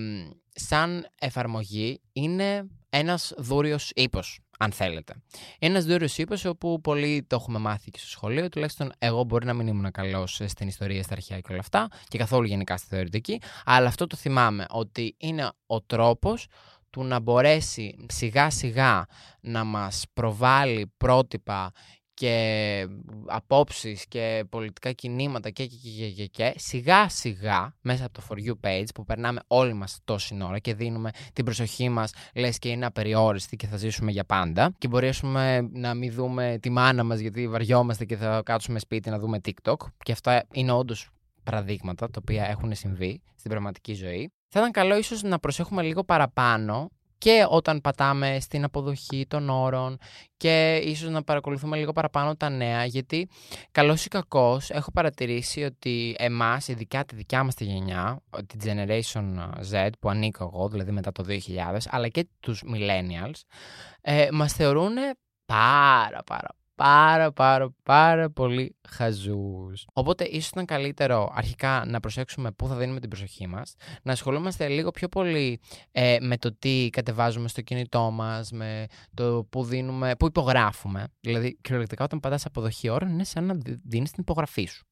σαν 0.55 1.07
εφαρμογή 1.19 2.01
είναι 2.13 2.67
ένας 2.89 3.33
δούριος 3.37 3.91
ύπος, 3.95 4.39
αν 4.59 4.71
θέλετε. 4.71 5.13
Είναι 5.59 5.71
ένας 5.71 5.85
δούριος 5.85 6.17
ύπος 6.17 6.45
όπου 6.45 6.81
πολλοί 6.81 7.25
το 7.27 7.35
έχουμε 7.35 7.59
μάθει 7.59 7.91
και 7.91 7.99
στο 7.99 8.07
σχολείο, 8.07 8.49
τουλάχιστον 8.49 8.91
εγώ 8.97 9.23
μπορεί 9.23 9.45
να 9.45 9.53
μην 9.53 9.67
ήμουν 9.67 9.91
καλός 9.91 10.41
στην 10.45 10.67
ιστορία, 10.67 11.03
στα 11.03 11.13
αρχαία 11.13 11.39
και 11.39 11.51
όλα 11.51 11.59
αυτά 11.59 11.87
και 12.07 12.17
καθόλου 12.17 12.47
γενικά 12.47 12.77
στη 12.77 12.87
θεωρητική, 12.87 13.41
αλλά 13.65 13.87
αυτό 13.87 14.07
το 14.07 14.15
θυμάμαι 14.15 14.65
ότι 14.69 15.15
είναι 15.17 15.51
ο 15.65 15.81
τρόπος 15.81 16.47
του 16.89 17.03
να 17.03 17.19
μπορέσει 17.19 18.05
σιγά 18.09 18.49
σιγά 18.49 19.05
να 19.41 19.63
μας 19.63 20.03
προβάλλει 20.13 20.93
πρότυπα 20.97 21.71
και 22.15 22.88
απόψεις 23.25 24.08
και 24.08 24.43
πολιτικά 24.49 24.91
κινήματα 24.91 25.49
και, 25.49 25.65
και, 25.65 25.75
και, 25.78 26.10
και, 26.10 26.25
και, 26.25 26.54
σιγά 26.58 27.10
σιγά 27.10 27.75
μέσα 27.82 28.06
από 28.06 28.13
το 28.13 28.21
For 28.30 28.47
You 28.47 28.67
page 28.67 28.88
που 28.93 29.06
περνάμε 29.06 29.39
όλοι 29.47 29.73
μας 29.73 29.99
τόση 30.04 30.38
ώρα 30.43 30.60
και 30.60 30.73
δίνουμε 30.73 31.10
την 31.34 31.45
προσοχή 31.45 31.89
μας 31.89 32.13
λες 32.36 32.60
και 32.60 32.69
είναι 32.69 32.86
απεριόριστη 32.86 33.56
και 33.56 33.67
θα 33.67 33.78
ζήσουμε 33.78 34.12
για 34.12 34.23
πάντα 34.23 34.73
και 34.78 34.88
μπορέσουμε 34.88 35.62
να 35.62 35.93
μην 35.93 36.12
δούμε 36.12 36.58
τη 36.62 36.69
μάνα 36.69 37.04
μας 37.04 37.19
γιατί 37.19 37.47
βαριόμαστε 37.47 38.06
και 38.06 38.15
θα 38.15 38.41
κάτσουμε 38.45 38.80
σπίτι 38.80 39.10
να 39.10 39.19
δούμε 39.19 39.41
TikTok 39.45 39.75
και 40.04 40.12
αυτά 40.12 40.45
είναι 40.54 40.71
όντως 40.71 41.10
παραδείγματα 41.43 42.10
τα 42.10 42.19
οποία 42.21 42.45
έχουν 42.49 42.75
συμβεί 42.75 43.21
στην 43.36 43.51
πραγματική 43.51 43.93
ζωή. 43.93 44.32
Θα 44.47 44.60
ήταν 44.60 44.71
καλό 44.71 44.97
ίσως 44.97 45.23
να 45.23 45.39
προσέχουμε 45.39 45.82
λίγο 45.82 46.04
παραπάνω 46.04 46.89
και 47.25 47.45
όταν 47.49 47.81
πατάμε 47.81 48.39
στην 48.39 48.63
αποδοχή 48.63 49.25
των 49.27 49.49
όρων 49.49 49.97
και 50.38 50.75
ίσως 50.83 51.09
να 51.09 51.23
παρακολουθούμε 51.23 51.77
λίγο 51.77 51.91
παραπάνω 51.91 52.35
τα 52.35 52.49
νέα 52.49 52.85
γιατί 52.85 53.29
καλώς 53.71 54.05
ή 54.05 54.07
κακώς 54.07 54.69
έχω 54.69 54.91
παρατηρήσει 54.91 55.63
ότι 55.63 56.15
εμάς, 56.17 56.67
ειδικά 56.67 57.05
τη 57.05 57.15
δικιά 57.15 57.43
μας 57.43 57.55
τη 57.55 57.63
γενιά, 57.63 58.21
τη 58.47 58.57
Generation 58.63 59.49
Z 59.71 59.89
που 59.99 60.09
ανήκω 60.09 60.51
εγώ, 60.53 60.69
δηλαδή 60.69 60.91
μετά 60.91 61.11
το 61.11 61.23
2000, 61.27 61.77
αλλά 61.89 62.07
και 62.07 62.27
τους 62.39 62.63
Millennials, 62.73 63.41
ε, 64.01 64.27
μας 64.31 64.53
θεωρούν 64.53 64.93
πάρα 65.45 66.23
πάρα 66.25 66.49
πάρα 66.75 67.31
πάρα 67.31 67.73
πάρα 67.83 68.29
πολύ 68.29 68.75
χαζούς. 68.89 69.85
Οπότε 69.93 70.23
ίσως 70.23 70.49
ήταν 70.49 70.65
καλύτερο 70.65 71.31
αρχικά 71.35 71.83
να 71.88 71.99
προσέξουμε 71.99 72.51
πού 72.51 72.67
θα 72.67 72.75
δίνουμε 72.75 72.99
την 72.99 73.09
προσοχή 73.09 73.47
μας, 73.47 73.75
να 74.03 74.11
ασχολούμαστε 74.11 74.67
λίγο 74.67 74.91
πιο 74.91 75.07
πολύ 75.07 75.59
ε, 75.91 76.17
με 76.21 76.38
το 76.38 76.55
τι 76.59 76.89
κατεβάζουμε 76.91 77.47
στο 77.47 77.61
κινητό 77.61 78.11
μας, 78.11 78.51
με 78.51 78.85
το 79.13 79.47
πού 79.49 79.63
δίνουμε, 79.63 80.15
πού 80.15 80.25
υπογράφουμε. 80.25 81.07
Δηλαδή, 81.19 81.57
κυριολεκτικά 81.61 82.03
όταν 82.03 82.19
πατάς 82.19 82.45
αποδοχή 82.45 82.89
όρων 82.89 83.09
είναι 83.09 83.23
σαν 83.23 83.45
να 83.45 83.57
δίνεις 83.83 84.11
την 84.11 84.21
υπογραφή 84.21 84.65
σου. 84.65 84.85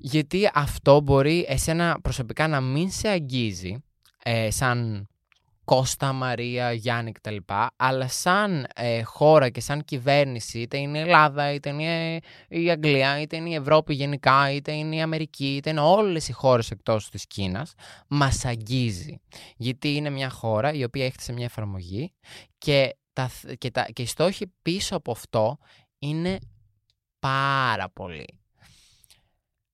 Γιατί 0.00 0.50
αυτό 0.54 1.00
μπορεί 1.00 1.44
εσένα 1.48 1.98
προσωπικά 2.02 2.48
να 2.48 2.60
μην 2.60 2.90
σε 2.90 3.08
αγγίζει 3.08 3.76
ε, 4.22 4.50
σαν 4.50 5.08
Κώστα, 5.68 6.12
Μαρία, 6.12 6.72
Γιάννη 6.72 7.12
κτλ. 7.12 7.36
Αλλά 7.76 8.08
σαν 8.08 8.66
ε, 8.74 9.02
χώρα 9.02 9.48
και 9.48 9.60
σαν 9.60 9.84
κυβέρνηση, 9.84 10.58
είτε 10.60 10.78
είναι 10.78 10.98
η 10.98 11.00
Ελλάδα, 11.00 11.52
είτε 11.52 11.68
είναι 11.68 12.18
η 12.48 12.70
Αγγλία, 12.70 13.20
είτε 13.20 13.36
είναι 13.36 13.48
η 13.48 13.54
Ευρώπη 13.54 13.94
γενικά, 13.94 14.52
είτε 14.52 14.72
είναι 14.72 14.96
η 14.96 15.00
Αμερική, 15.00 15.56
είτε 15.56 15.70
είναι 15.70 15.80
όλες 15.80 16.28
οι 16.28 16.32
χώρες 16.32 16.70
εκτός 16.70 17.10
της 17.10 17.26
Κίνας, 17.26 17.72
μας 18.08 18.44
αγγίζει. 18.44 19.20
Γιατί 19.56 19.94
είναι 19.94 20.10
μια 20.10 20.30
χώρα 20.30 20.72
η 20.72 20.84
οποία 20.84 21.04
έχει 21.04 21.22
σε 21.22 21.32
μια 21.32 21.44
εφαρμογή 21.44 22.12
και, 22.58 22.96
τα, 23.12 23.30
και, 23.58 23.70
τα, 23.70 23.86
και 23.92 24.02
οι 24.02 24.06
στόχοι 24.06 24.52
πίσω 24.62 24.96
από 24.96 25.10
αυτό 25.10 25.58
είναι 25.98 26.38
πάρα 27.18 27.90
πολύ. 27.90 28.37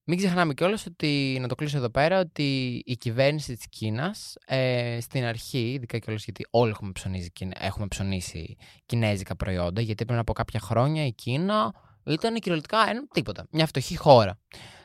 Μην 0.07 0.19
ξεχνάμε 0.19 0.55
κιόλας 0.55 0.87
ότι, 0.87 1.39
να 1.41 1.49
το 1.49 1.55
κλείσω 1.55 1.77
εδώ 1.77 1.91
πέρα, 1.91 2.21
ότι 2.21 2.83
η 2.87 2.97
κυβέρνηση 2.97 3.55
της 3.55 3.69
Κίνας 3.69 4.35
ε, 4.47 4.99
στην 5.01 5.25
αρχή, 5.25 5.73
ειδικά 5.73 5.99
κιόλας 5.99 6.25
γιατί 6.25 6.47
όλοι 6.51 6.71
έχουμε 6.71 6.93
ψωνίσει, 6.93 7.33
έχουμε 7.59 7.87
ψωνίσει 7.87 8.57
κινέζικα 8.87 9.37
προϊόντα, 9.37 9.81
γιατί 9.81 10.05
πριν 10.05 10.19
από 10.19 10.33
κάποια 10.33 10.61
χρόνια 10.61 11.07
η 11.07 11.13
Κίνα 11.13 11.73
ήταν 12.05 12.35
κυριολεκτικά 12.35 12.91
ένα 12.91 13.07
τίποτα, 13.15 13.47
μια 13.51 13.67
φτωχή 13.67 13.97
χώρα. 13.97 14.39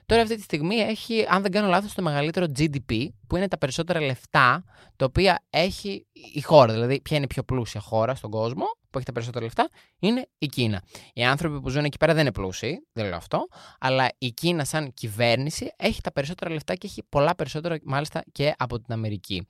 Τώρα 0.05 0.21
αυτή 0.21 0.35
τη 0.35 0.41
στιγμή 0.41 0.75
έχει, 0.75 1.25
αν 1.29 1.41
δεν 1.41 1.51
κάνω 1.51 1.67
λάθος, 1.67 1.93
το 1.93 2.01
μεγαλύτερο 2.01 2.45
GDP, 2.59 3.07
που 3.27 3.35
είναι 3.35 3.47
τα 3.47 3.57
περισσότερα 3.57 4.01
λεφτά, 4.01 4.63
τα 4.95 5.05
οποία 5.05 5.45
έχει 5.49 6.07
η 6.33 6.41
χώρα. 6.41 6.73
Δηλαδή, 6.73 7.01
ποια 7.01 7.15
είναι 7.15 7.25
η 7.25 7.33
πιο 7.33 7.43
πλούσια 7.43 7.81
χώρα 7.81 8.15
στον 8.15 8.31
κόσμο, 8.31 8.65
που 8.89 8.97
έχει 8.97 9.05
τα 9.05 9.11
περισσότερα 9.11 9.43
λεφτά, 9.43 9.69
είναι 9.99 10.27
η 10.37 10.45
Κίνα. 10.45 10.81
Οι 11.13 11.23
άνθρωποι 11.23 11.61
που 11.61 11.69
ζουν 11.69 11.85
εκεί 11.85 11.97
πέρα 11.97 12.13
δεν 12.13 12.21
είναι 12.21 12.31
πλούσιοι, 12.31 12.87
δεν 12.91 13.05
λέω 13.05 13.15
αυτό, 13.15 13.47
αλλά 13.79 14.07
η 14.17 14.31
Κίνα 14.31 14.63
σαν 14.65 14.93
κυβέρνηση 14.93 15.73
έχει 15.75 16.01
τα 16.01 16.11
περισσότερα 16.11 16.51
λεφτά 16.51 16.75
και 16.75 16.87
έχει 16.87 17.03
πολλά 17.09 17.35
περισσότερα 17.35 17.77
μάλιστα 17.83 18.23
και 18.31 18.53
από 18.57 18.79
την 18.79 18.93
Αμερική. 18.93 19.47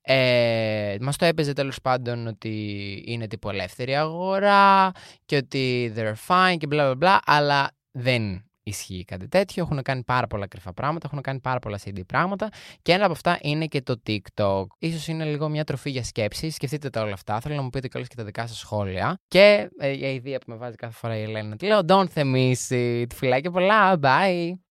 Ε, 0.00 0.96
μας 1.00 1.16
το 1.16 1.24
έπαιζε 1.24 1.52
τέλος 1.52 1.80
πάντων 1.80 2.26
ότι 2.26 3.02
είναι 3.06 3.26
τύπου 3.26 3.48
ελεύθερη 3.48 3.96
αγορά 3.96 4.90
και 5.24 5.36
ότι 5.36 5.92
they're 5.96 6.14
fine 6.26 6.56
και 6.58 6.66
bla 6.70 6.92
bla 6.92 6.98
bla, 6.98 7.18
αλλά 7.24 7.70
δεν 7.90 8.47
ισχύει 8.68 9.04
κάτι 9.04 9.28
τέτοιο. 9.28 9.62
Έχουν 9.62 9.82
κάνει 9.82 10.02
πάρα 10.02 10.26
πολλά 10.26 10.46
κρυφά 10.46 10.72
πράγματα, 10.72 11.08
έχουν 11.10 11.22
κάνει 11.22 11.40
πάρα 11.40 11.58
πολλά 11.58 11.78
CD 11.84 12.00
πράγματα 12.06 12.48
και 12.82 12.92
ένα 12.92 13.04
από 13.04 13.12
αυτά 13.12 13.38
είναι 13.40 13.66
και 13.66 13.82
το 13.82 14.02
TikTok. 14.06 14.64
Ίσως 14.78 15.08
είναι 15.08 15.24
λίγο 15.24 15.48
μια 15.48 15.64
τροφή 15.64 15.90
για 15.90 16.04
σκέψη. 16.04 16.50
Σκεφτείτε 16.50 16.90
τα 16.90 17.02
όλα 17.02 17.12
αυτά. 17.12 17.40
Θέλω 17.40 17.54
να 17.54 17.62
μου 17.62 17.70
πείτε 17.70 17.88
κιόλας 17.88 18.08
και 18.08 18.16
τα 18.16 18.24
δικά 18.24 18.46
σας 18.46 18.58
σχόλια. 18.58 19.20
Και 19.28 19.70
ε, 19.78 19.88
η 19.88 20.14
ιδέα 20.14 20.38
που 20.38 20.50
με 20.50 20.56
βάζει 20.56 20.76
κάθε 20.76 20.94
φορά 20.94 21.16
η 21.16 21.22
Ελένη, 21.22 21.56
τη 21.56 21.66
λέω 21.66 21.80
Don't 21.88 22.06
the 22.14 22.34
miss 22.34 22.70
it. 22.70 23.06
Φιλάκια 23.14 23.50
πολλά. 23.50 23.98
Bye. 24.02 24.67